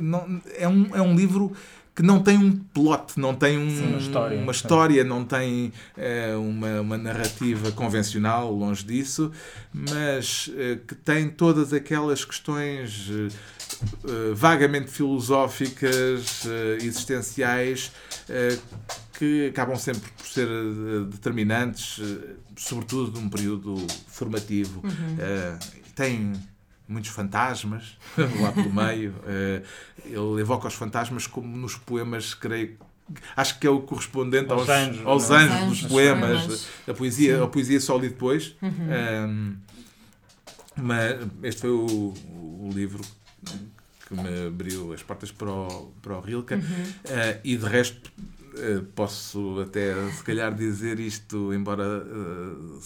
não- 0.00 0.40
é, 0.56 0.66
um, 0.68 0.94
é 0.96 1.00
um 1.02 1.14
livro 1.14 1.52
que 1.94 2.02
não 2.02 2.22
tem 2.22 2.38
um 2.38 2.52
plot, 2.56 3.18
não 3.18 3.34
tem 3.34 3.58
um- 3.58 3.68
Sim, 3.70 3.86
uma 3.88 3.98
história. 3.98 4.38
uma 4.38 4.52
história, 4.52 5.04
não 5.04 5.24
tem 5.24 5.72
eh, 5.96 6.34
uma, 6.36 6.80
uma 6.80 6.96
narrativa 6.96 7.72
convencional, 7.72 8.50
longe 8.54 8.84
disso, 8.84 9.30
mas 9.72 10.50
eh, 10.56 10.78
que 10.86 10.94
tem 10.94 11.28
todas 11.28 11.72
aquelas 11.74 12.24
questões 12.24 13.08
eh, 13.10 14.32
vagamente 14.34 14.90
filosóficas, 14.90 16.44
existenciais, 16.82 17.92
que 19.18 19.48
acabam 19.48 19.76
sempre 19.76 20.08
por 20.16 20.26
ser 20.26 20.48
determinantes, 21.10 22.00
sobretudo 22.56 23.20
num 23.20 23.28
período 23.28 23.76
formativo. 24.06 24.82
Eh, 25.18 25.58
tem 25.94 26.32
muitos 26.90 27.10
fantasmas 27.10 27.96
lá 28.40 28.52
pelo 28.52 28.72
meio. 28.72 29.12
Uh, 29.12 29.64
ele 30.04 30.40
evoca 30.40 30.68
os 30.68 30.74
fantasmas 30.74 31.26
como 31.26 31.56
nos 31.56 31.76
poemas, 31.76 32.34
creio 32.34 32.76
acho 33.36 33.58
que 33.58 33.66
é 33.66 33.70
o 33.70 33.80
correspondente 33.80 34.50
aos, 34.52 34.68
aos 34.68 34.70
anjos, 34.70 35.06
aos 35.06 35.30
anjos, 35.30 35.56
anjos 35.56 35.80
dos 35.80 35.90
poemas, 35.90 36.38
poemas. 36.38 36.68
A, 36.86 36.94
poesia, 36.94 37.44
a 37.44 37.46
poesia 37.46 37.80
só 37.80 37.96
li 37.96 38.08
depois. 38.08 38.56
Uhum. 38.62 38.70
Um, 39.28 39.56
mas 40.76 41.16
este 41.42 41.62
foi 41.62 41.70
o, 41.70 41.84
o, 41.84 42.70
livro 42.72 43.02
que 44.06 44.14
me 44.14 44.46
abriu 44.46 44.92
as 44.92 45.02
portas 45.02 45.30
para 45.30 45.50
o, 45.50 45.92
para 46.00 46.18
o 46.18 46.20
Rilke. 46.20 46.54
Uhum. 46.54 46.60
Uh, 46.60 47.40
e 47.44 47.56
de 47.56 47.66
resto, 47.66 48.10
uh, 48.18 48.82
posso 48.94 49.60
até 49.60 49.94
se 50.12 50.22
calhar 50.22 50.54
dizer 50.54 51.00
isto, 51.00 51.52
embora 51.52 51.84
uh, 51.84 52.80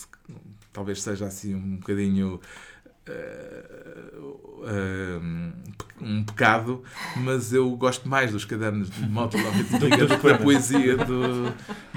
talvez 0.72 1.02
seja 1.02 1.26
assim 1.26 1.54
um 1.54 1.76
bocadinho 1.76 2.40
uh, 3.08 4.66
uh, 4.66 5.20
um 6.00 6.24
pecado, 6.24 6.82
mas 7.16 7.52
eu 7.52 7.70
gosto 7.76 8.08
mais 8.08 8.32
dos 8.32 8.44
cadernos 8.44 8.90
de 8.90 9.08
Moto 9.08 9.36
do 9.36 9.90
que 9.90 10.28
da 10.28 10.38
poesia 10.38 10.96
do, 10.96 11.52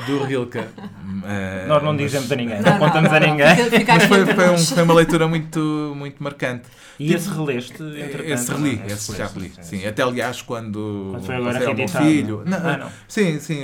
do 0.05 0.23
Rilke. 0.23 0.60
Uh, 0.60 1.67
Nós 1.67 1.83
não 1.83 1.95
dizemos 1.95 2.31
a 2.31 2.36
ninguém, 2.36 2.62
não, 2.62 2.71
não 2.71 2.79
contamos 2.79 3.12
não, 3.12 3.19
não, 3.19 3.27
a 3.27 3.31
ninguém. 3.31 3.86
Mas 3.88 4.03
foi, 4.05 4.25
foi, 4.25 4.49
um, 4.49 4.57
foi, 4.57 4.83
uma 4.83 4.93
leitura 4.93 5.27
muito, 5.27 5.93
muito 5.95 6.21
marcante. 6.21 6.67
E 6.99 7.13
esse 7.13 7.29
releste, 7.29 7.81
entretanto? 7.83 8.23
Esse 8.23 8.51
reli, 8.51 8.81
é? 8.83 8.91
esse 8.91 9.15
já 9.15 9.29
li. 9.36 9.51
Sim. 9.62 9.86
Até 9.86 10.01
aliás, 10.01 10.41
quando. 10.41 11.10
Quando 11.12 11.25
foi 11.25 11.36
agora 11.36 11.60
reeditado. 11.60 12.05
filho. 12.05 12.43
Não, 12.45 12.57
ah, 12.57 12.77
não. 12.77 12.91
Sim, 13.07 13.39
sim, 13.39 13.62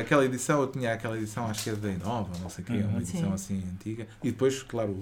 aquela 0.00 0.24
edição, 0.24 0.60
eu 0.60 0.66
tinha 0.66 0.92
aquela 0.92 1.16
edição, 1.16 1.46
acho 1.46 1.64
que 1.64 1.70
é 1.70 1.74
da 1.74 1.90
Inova, 1.90 2.30
não 2.42 2.50
sei 2.50 2.62
o 2.62 2.66
quê, 2.66 2.72
uhum. 2.74 2.88
uma 2.88 2.98
edição 2.98 3.20
sim. 3.20 3.32
assim 3.34 3.62
antiga. 3.72 4.06
E 4.22 4.30
depois, 4.30 4.62
claro, 4.62 4.98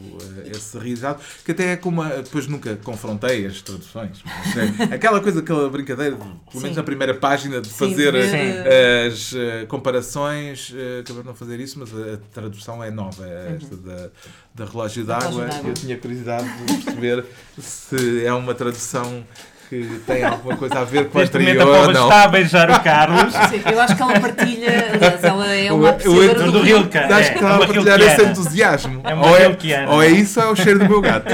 esse 0.47 0.79
reeditado, 0.79 1.21
que 1.45 1.51
até 1.51 1.73
é 1.73 1.77
como. 1.77 2.05
Depois 2.05 2.47
nunca 2.47 2.77
confrontei 2.77 3.47
as 3.47 3.61
traduções. 3.63 4.23
É 4.57 4.72
aquela 4.93 5.21
coisa, 5.21 5.41
aquela 5.41 5.69
brincadeira, 5.69 6.17
pelo 6.17 6.63
menos 6.63 6.77
na 6.77 6.83
primeira 6.83 7.15
página, 7.15 7.61
de 7.61 7.69
fazer 7.69 8.13
sim, 8.29 9.07
as 9.07 9.33
uh, 9.33 9.67
comparações, 9.69 10.71
uh, 10.71 11.01
acabaram 11.01 11.27
não 11.27 11.35
fazer 11.35 11.61
isso, 11.61 11.79
mas 11.79 11.91
a, 11.95 12.19
tradução 12.33 12.83
é 12.83 12.91
nova, 12.91 13.27
é 13.27 13.57
esta 13.57 13.75
uhum. 13.75 13.83
da, 13.83 14.11
da 14.55 14.71
relógio 14.71 15.05
d'água. 15.05 15.49
Eu 15.65 15.75
tinha 15.75 15.97
curiosidade 15.97 16.49
de 16.67 16.75
perceber 16.75 17.25
se 17.59 18.25
é 18.25 18.33
uma 18.33 18.55
tradução 18.55 19.25
que 19.73 20.03
tem 20.07 20.23
alguma 20.23 20.55
coisa 20.55 20.81
a 20.81 20.85
ver 20.85 21.09
com 21.09 21.19
a 21.19 21.23
anterior 21.23 21.67
ou 21.67 21.93
não. 21.95 22.05
está 22.05 22.25
a 22.25 22.29
beijar 22.29 22.71
o 22.71 22.79
Carlos. 22.81 23.33
Sim, 23.33 23.63
eu 23.73 23.81
acho 23.81 23.97
que 23.97 24.03
ela 24.03 24.21
partilha, 24.21 24.91
aliás, 24.93 25.25
ela 25.25 25.51
é 25.51 25.73
uma 25.73 25.89
apreciadora 25.89 26.45
do, 26.45 26.53
do 26.53 26.61
Rilke. 26.61 26.99
Acho 26.99 27.31
é, 27.31 27.35
que 27.35 27.43
ela 27.43 27.55
é 27.55 27.59
partilhar 27.59 28.01
esse 28.03 28.23
entusiasmo. 28.23 29.01
É 29.03 29.15
ou, 29.15 29.35
é, 29.35 29.89
ou 29.89 30.03
é 30.03 30.09
isso 30.09 30.39
ou 30.41 30.47
é 30.47 30.51
o 30.51 30.57
cheiro 30.57 30.79
do 30.81 30.89
meu 30.91 31.01
gato. 31.01 31.33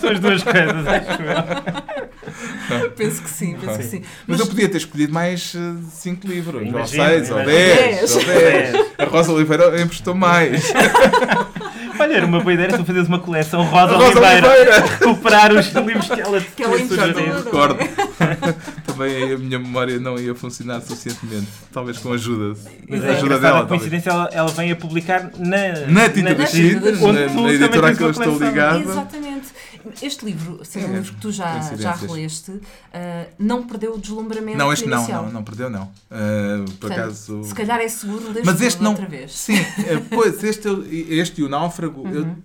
São 0.00 0.10
as 0.10 0.18
duas 0.18 0.42
coisas, 0.42 0.88
acho 0.88 1.22
eu. 1.22 1.87
penso 2.96 3.22
que 3.22 3.30
sim, 3.30 3.56
penso 3.60 3.78
que 3.78 3.84
sim. 3.84 4.00
Mas, 4.26 4.38
Mas, 4.38 4.40
eu 4.40 4.46
podia 4.46 4.68
ter 4.68 4.78
escolhido 4.78 5.12
mais 5.12 5.54
5 5.92 6.26
uh, 6.26 6.30
livros, 6.30 6.62
imagina, 6.62 7.04
ou 7.04 7.10
6, 7.10 7.30
ou 7.30 7.44
10. 7.44 8.16
A 8.98 9.04
Rosa 9.04 9.32
Oliveira 9.32 9.80
emprestou 9.80 10.14
mais. 10.14 10.72
Olha, 12.00 12.14
era 12.14 12.26
uma 12.26 12.40
boa 12.40 12.54
ideia 12.54 12.68
tu 12.68 12.84
fazeres 12.84 13.08
uma 13.08 13.18
coleção 13.18 13.64
Rosa, 13.64 13.96
Rosa 13.96 14.20
Oliveira, 14.20 14.48
Oliveira. 14.48 14.80
recuperar 14.80 15.52
os 15.52 15.66
livros 15.72 16.06
que 16.06 16.20
ela 16.20 16.40
te 16.40 16.46
que 16.52 16.62
ela 16.62 16.78
sugeriu. 16.78 17.34
recordo. 17.44 17.78
Também 18.86 19.32
a 19.32 19.38
minha 19.38 19.58
memória 19.58 19.98
não 19.98 20.16
ia 20.18 20.34
funcionar 20.34 20.80
suficientemente. 20.80 21.48
Talvez 21.72 21.98
com 21.98 22.12
a 22.12 22.14
ajuda. 22.14 22.58
Mas 22.88 23.04
é 23.04 23.10
ajuda 23.10 23.38
dela. 23.40 23.60
A 23.60 23.66
coincidência, 23.66 24.10
ela, 24.10 24.30
ela 24.32 24.48
vem 24.48 24.70
a 24.70 24.76
publicar 24.76 25.30
na, 25.38 25.86
na 25.88 26.08
Tinta 26.08 26.34
das 26.34 26.52
Tintas, 26.52 27.00
na, 27.00 27.12
na 27.12 27.52
editora 27.52 27.88
a 27.88 27.94
que 27.94 28.02
eu 28.02 28.10
estou 28.10 28.38
ligado. 28.38 28.80
Exatamente. 28.80 29.48
Este 30.02 30.24
livro, 30.24 30.60
sendo 30.64 30.88
um 30.88 30.94
livro 30.94 31.14
que 31.14 31.20
tu 31.20 31.32
já, 31.32 31.60
já 31.76 31.92
releste, 31.92 32.50
uh, 32.50 32.60
não 33.38 33.66
perdeu 33.66 33.94
o 33.94 33.98
deslumbramento 33.98 34.58
Não, 34.58 34.72
este 34.72 34.86
inicial. 34.86 35.22
não, 35.22 35.26
não, 35.26 35.32
não 35.34 35.44
perdeu 35.44 35.70
não. 35.70 35.84
Uh, 35.84 36.64
por 36.64 36.78
Portanto, 36.80 37.00
acaso... 37.00 37.44
Se 37.44 37.54
calhar 37.54 37.80
é 37.80 37.88
seguro 37.88 38.32
ler 38.32 38.42
Mas 38.44 38.60
este 38.60 38.82
não, 38.82 38.90
outra 38.90 39.06
vez. 39.06 39.32
Sim, 39.32 39.60
uh, 39.60 40.04
pois, 40.10 40.42
este, 40.42 40.68
este 41.10 41.40
e 41.40 41.44
o 41.44 41.48
Náufrago... 41.48 42.02
Uhum. 42.02 42.12
Eu, 42.12 42.36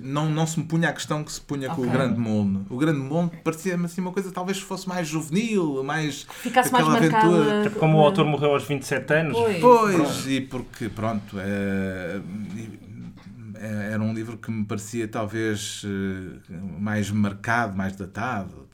não, 0.00 0.28
não 0.30 0.46
se 0.46 0.58
me 0.58 0.64
punha 0.64 0.88
a 0.88 0.92
questão 0.92 1.22
que 1.22 1.30
se 1.30 1.40
punha 1.40 1.70
okay. 1.70 1.84
com 1.84 1.88
o 1.88 1.92
Grande 1.92 2.18
Mundo. 2.18 2.66
O 2.70 2.76
Grande 2.76 2.98
Mundo 2.98 3.32
parecia-me 3.44 3.84
assim 3.84 4.00
uma 4.00 4.12
coisa 4.12 4.32
talvez 4.32 4.58
fosse 4.58 4.88
mais 4.88 5.06
juvenil, 5.06 5.82
mais. 5.84 6.26
Ficasse 6.30 6.72
mais 6.72 6.88
aventura. 6.88 7.62
Tipo, 7.64 7.78
como 7.78 7.98
o 7.98 8.00
autor 8.00 8.24
morreu 8.24 8.54
aos 8.54 8.64
27 8.64 9.12
anos. 9.12 9.36
Pois, 9.36 9.60
pois 9.60 10.26
e 10.26 10.40
porque, 10.40 10.88
pronto, 10.88 11.38
é, 11.38 11.42
é, 11.42 12.85
era 13.60 14.02
um 14.02 14.12
livro 14.12 14.36
que 14.38 14.50
me 14.50 14.64
parecia 14.64 15.06
talvez 15.08 15.82
eh, 15.84 16.52
mais 16.78 17.10
marcado, 17.10 17.76
mais 17.76 17.94
datado. 17.96 18.66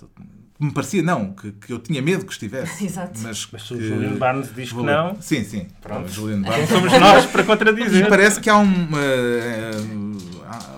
Me 0.59 0.71
parecia, 0.71 1.03
não, 1.03 1.33
que, 1.33 1.51
que 1.53 1.73
eu 1.73 1.79
tinha 1.81 2.01
medo 2.01 2.25
que 2.25 2.33
estivesse. 2.33 2.85
Exato. 2.87 3.19
Mas, 3.21 3.49
mas 3.51 3.63
se 3.67 3.75
o 3.75 3.81
Julian 3.81 4.15
Barnes 4.15 4.55
diz 4.55 4.73
que 4.73 4.83
não. 4.83 5.21
Sim, 5.21 5.43
sim. 5.43 5.67
Pronto. 5.81 6.09
Julian 6.09 6.43
Barnes. 6.43 6.69
Quem 6.69 6.79
somos 6.79 6.93
nós 7.01 7.27
para 7.27 7.43
contradizer? 7.45 8.07
E 8.07 8.09
parece 8.09 8.41
que 8.41 8.49
há 8.49 8.59
um. 8.59 8.85
Uh, 8.85 10.13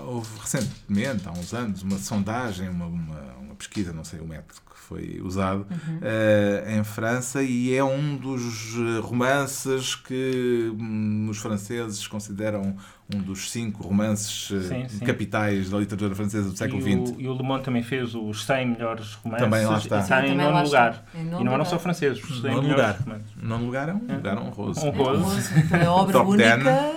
houve 0.07 0.29
recentemente, 0.39 1.27
há 1.27 1.31
uns 1.31 1.53
anos, 1.53 1.83
uma 1.83 1.97
sondagem, 1.97 2.69
uma, 2.69 2.85
uma, 2.85 3.21
uma 3.41 3.55
pesquisa, 3.55 3.93
não 3.93 4.03
sei 4.03 4.19
o 4.19 4.27
método 4.27 4.61
que 4.73 4.79
foi 4.79 5.21
usado, 5.23 5.67
uhum. 5.69 5.97
uh, 5.97 6.69
em 6.69 6.83
França 6.83 7.43
e 7.43 7.73
é 7.73 7.83
um 7.83 8.15
dos 8.15 8.75
romances 9.01 9.95
que 9.95 10.71
hum, 10.79 11.27
os 11.29 11.37
franceses 11.37 12.07
consideram 12.07 12.75
um 13.13 13.19
dos 13.19 13.51
cinco 13.51 13.83
romances 13.83 14.51
eh, 14.51 14.87
sim, 14.87 14.97
sim. 14.97 15.05
capitais 15.05 15.69
da 15.69 15.77
literatura 15.77 16.15
francesa 16.15 16.49
do 16.49 16.57
século 16.57 16.81
XX. 16.81 17.15
E 17.19 17.27
o 17.27 17.33
Le 17.33 17.43
Monde 17.43 17.63
também 17.63 17.83
fez 17.83 18.15
os 18.15 18.43
100 18.45 18.67
melhores 18.69 19.13
romances. 19.13 19.45
Também 19.45 19.65
lá 19.65 19.77
está. 19.77 19.97
E 19.97 20.01
está 20.01 20.27
em 20.27 20.35
nono 20.35 20.63
lugar. 20.63 21.05
Em 21.13 21.23
nono 21.23 21.41
e 21.41 21.43
não 21.43 21.53
eram 21.53 21.65
só 21.65 21.77
franceses, 21.77 22.23
os 22.23 22.41
100 22.41 22.55
nono 22.55 22.69
lugar. 22.69 22.99
romances. 22.99 23.31
Nono 23.41 23.65
lugar 23.65 23.89
é 23.89 23.93
um 23.93 24.01
é. 24.09 24.15
lugar 24.15 24.37
honroso. 24.39 24.87
Honroso. 24.87 25.53
É, 25.71 25.87
obra 25.87 26.21
única. 26.23 26.95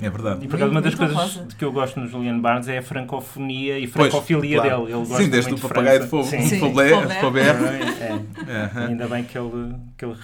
É 0.00 0.10
verdade. 0.10 0.44
E 0.44 0.48
por 0.48 0.56
acaso 0.56 0.70
uma 0.70 0.82
das 0.82 0.94
coisas 0.94 1.16
rosa. 1.16 1.46
que 1.56 1.64
eu 1.64 1.72
gosto 1.72 2.00
no 2.00 2.08
Julian 2.08 2.38
Barnes 2.38 2.68
é 2.68 2.78
a 2.78 2.82
francofonia 2.82 3.78
e 3.78 3.86
francofilia 3.86 4.58
pois, 4.58 4.68
claro. 4.68 4.84
dele. 4.84 4.98
Ele 4.98 5.06
gosta 5.06 5.24
sim, 5.24 5.30
desde 5.30 5.54
o 5.54 5.58
papagaio 5.58 6.00
de 6.00 6.08
Faubert. 6.08 6.96
É. 8.00 8.80
É. 8.80 8.86
Ainda 8.86 9.08
bem 9.08 9.24
que 9.24 9.38
ele, 9.38 9.74
que 9.96 10.04
ele 10.04 10.16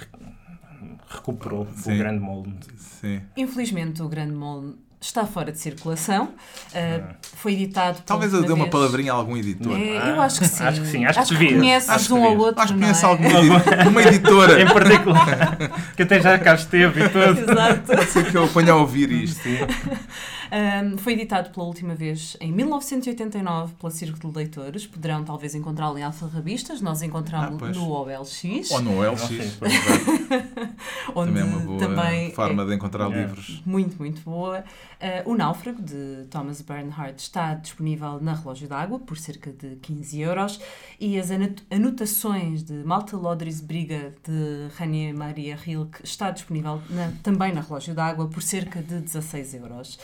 recuperou 1.09 1.67
sim. 1.77 1.95
o 1.95 1.99
Grande 1.99 2.21
Molde. 2.21 2.55
Sim. 2.77 3.21
Infelizmente 3.37 4.03
o 4.03 4.09
Grande 4.09 4.35
Molde 4.35 4.75
está 5.03 5.27
fora 5.27 5.51
de 5.51 5.59
circulação. 5.59 6.31
Uh, 6.73 7.15
foi 7.37 7.55
editado. 7.55 8.01
Talvez 8.07 8.33
eu 8.33 8.43
dê 8.43 8.53
uma 8.53 8.69
palavrinha 8.69 9.13
a 9.13 9.17
algum 9.17 9.37
editor. 9.37 9.77
É, 9.77 10.11
eu 10.11 10.21
acho 10.21 10.41
que 10.41 10.49
sim. 10.49 10.65
Acho 10.65 10.81
que 10.81 10.87
sim, 10.87 11.05
acho, 11.05 11.21
acho 11.21 11.37
que, 11.37 11.47
que 11.47 11.55
conheces 11.55 11.91
acho 11.91 12.15
um 12.15 12.23
ou 12.23 12.39
outro. 12.39 12.63
Acho 12.63 12.73
que 12.73 12.81
conheço 12.81 13.05
é? 13.05 13.09
algum 13.09 13.29
editor, 13.29 13.89
uma 13.89 14.03
editora. 14.03 14.63
em 14.63 14.67
particular. 14.67 15.59
que 15.97 16.03
até 16.03 16.21
já 16.21 16.39
cá 16.39 16.55
esteve 16.55 17.05
e 17.05 17.09
tudo. 17.09 17.51
Exato. 17.51 17.97
Pode 17.97 18.11
ser 18.11 18.31
que 18.31 18.37
eu 18.37 18.49
ponha 18.49 18.73
a 18.73 18.77
ouvir 18.77 19.11
isto. 19.11 19.43
Um, 20.53 20.99
foi 20.99 21.15
editado 21.15 21.49
pela 21.49 21.65
última 21.65 21.95
vez 21.95 22.37
em 22.39 22.53
1989 22.53 23.73
pela 23.81 23.91
Círculo 23.91 24.31
de 24.31 24.39
Leitores. 24.39 24.87
Poderão 24.87 25.25
talvez 25.25 25.55
encontrá-lo 25.55 25.97
em 25.97 26.03
alfarrabistas. 26.03 26.83
Nós 26.83 27.01
encontramos 27.01 27.63
ah, 27.63 27.69
no 27.69 27.89
OLX. 27.89 28.71
Ou 28.71 28.83
no 28.83 28.99
OLX, 28.99 29.23
Onde 31.15 31.33
também 31.33 31.43
é 31.43 31.45
uma 31.45 31.59
boa 31.59 31.79
também 31.79 32.31
forma 32.33 32.65
é, 32.65 32.67
de 32.67 32.75
encontrar 32.75 33.11
é, 33.11 33.23
livros. 33.23 33.63
Muito, 33.65 33.97
muito 33.97 34.21
boa. 34.21 34.63
Uh, 35.01 35.33
o 35.33 35.35
Náufrago, 35.35 35.81
de 35.81 36.27
Thomas 36.31 36.61
Bernhardt, 36.61 37.23
está 37.23 37.55
disponível 37.55 38.21
na 38.21 38.35
Relógio 38.35 38.69
d'Água 38.69 38.99
por 38.99 39.17
cerca 39.17 39.51
de 39.51 39.77
15 39.77 40.21
euros. 40.21 40.61
E 41.01 41.19
as 41.19 41.31
anotações 41.71 42.63
de 42.63 42.75
Malta 42.85 43.17
Lodris 43.17 43.63
Briga, 43.63 44.13
de 44.23 44.69
Rania 44.77 45.15
Maria 45.15 45.57
Rilke, 45.57 46.05
está 46.05 46.31
disponível 46.31 46.83
na, 46.91 47.11
também 47.23 47.55
na 47.55 47.63
Relógio 47.63 47.95
d'Água 47.95 48.29
por 48.29 48.43
cerca 48.43 48.83
de 48.83 49.01
16 49.01 49.55
euros. 49.55 49.99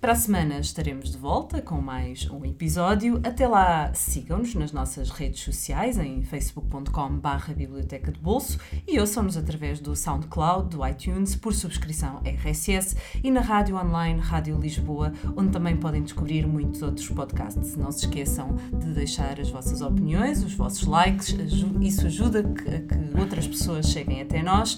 Para 0.00 0.12
a 0.12 0.16
semana 0.16 0.58
estaremos 0.58 1.12
de 1.12 1.16
volta 1.18 1.62
com 1.62 1.80
mais 1.80 2.28
um 2.28 2.44
episódio. 2.44 3.20
Até 3.22 3.46
lá, 3.46 3.94
sigam-nos 3.94 4.52
nas 4.54 4.72
nossas 4.72 5.10
redes 5.10 5.40
sociais 5.40 5.96
em 5.96 6.22
facebook.com.br 6.22 7.52
Biblioteca 7.54 8.10
de 8.10 8.18
Bolso 8.18 8.58
e 8.88 8.98
ouçam-nos 8.98 9.36
através 9.36 9.78
do 9.78 9.94
SoundCloud, 9.94 10.76
do 10.76 10.84
iTunes, 10.84 11.36
por 11.36 11.54
subscrição 11.54 12.20
RSS 12.24 12.96
e 13.22 13.30
na 13.30 13.40
rádio 13.40 13.76
online 13.76 14.18
Rádio 14.18 14.58
Lisboa, 14.58 15.12
onde 15.36 15.52
também 15.52 15.76
podem 15.76 16.02
descobrir 16.02 16.48
muitos 16.48 16.82
outros 16.82 17.08
podcasts. 17.08 17.76
Não 17.76 17.92
se 17.92 18.06
esqueçam 18.06 18.56
de 18.72 18.92
deixar 18.92 19.38
as 19.38 19.50
vossas 19.50 19.82
opiniões, 19.82 20.42
os 20.42 20.54
vossos 20.54 20.84
likes, 20.84 21.36
isso 21.80 22.06
ajuda 22.06 22.40
a 22.40 22.42
que 22.42 23.20
outras 23.20 23.46
pessoas 23.46 23.86
cheguem 23.86 24.20
até 24.20 24.42
nós. 24.42 24.76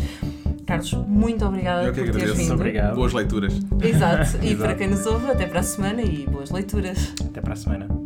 Carlos, 0.66 0.92
muito 1.06 1.44
obrigada 1.44 1.92
por 1.92 2.10
teres 2.10 2.36
vindo. 2.36 2.54
Obrigado. 2.54 2.94
Boas 2.94 3.12
leituras. 3.12 3.54
Exato. 3.82 4.38
E 4.42 4.52
Exato. 4.52 4.73
Quem 4.74 4.88
nos 4.88 5.06
ouve, 5.06 5.30
até 5.30 5.46
para 5.46 5.60
a 5.60 5.62
semana 5.62 6.02
e 6.02 6.26
boas 6.26 6.50
leituras. 6.50 7.14
Até 7.24 7.40
para 7.40 7.52
a 7.52 7.56
semana. 7.56 8.03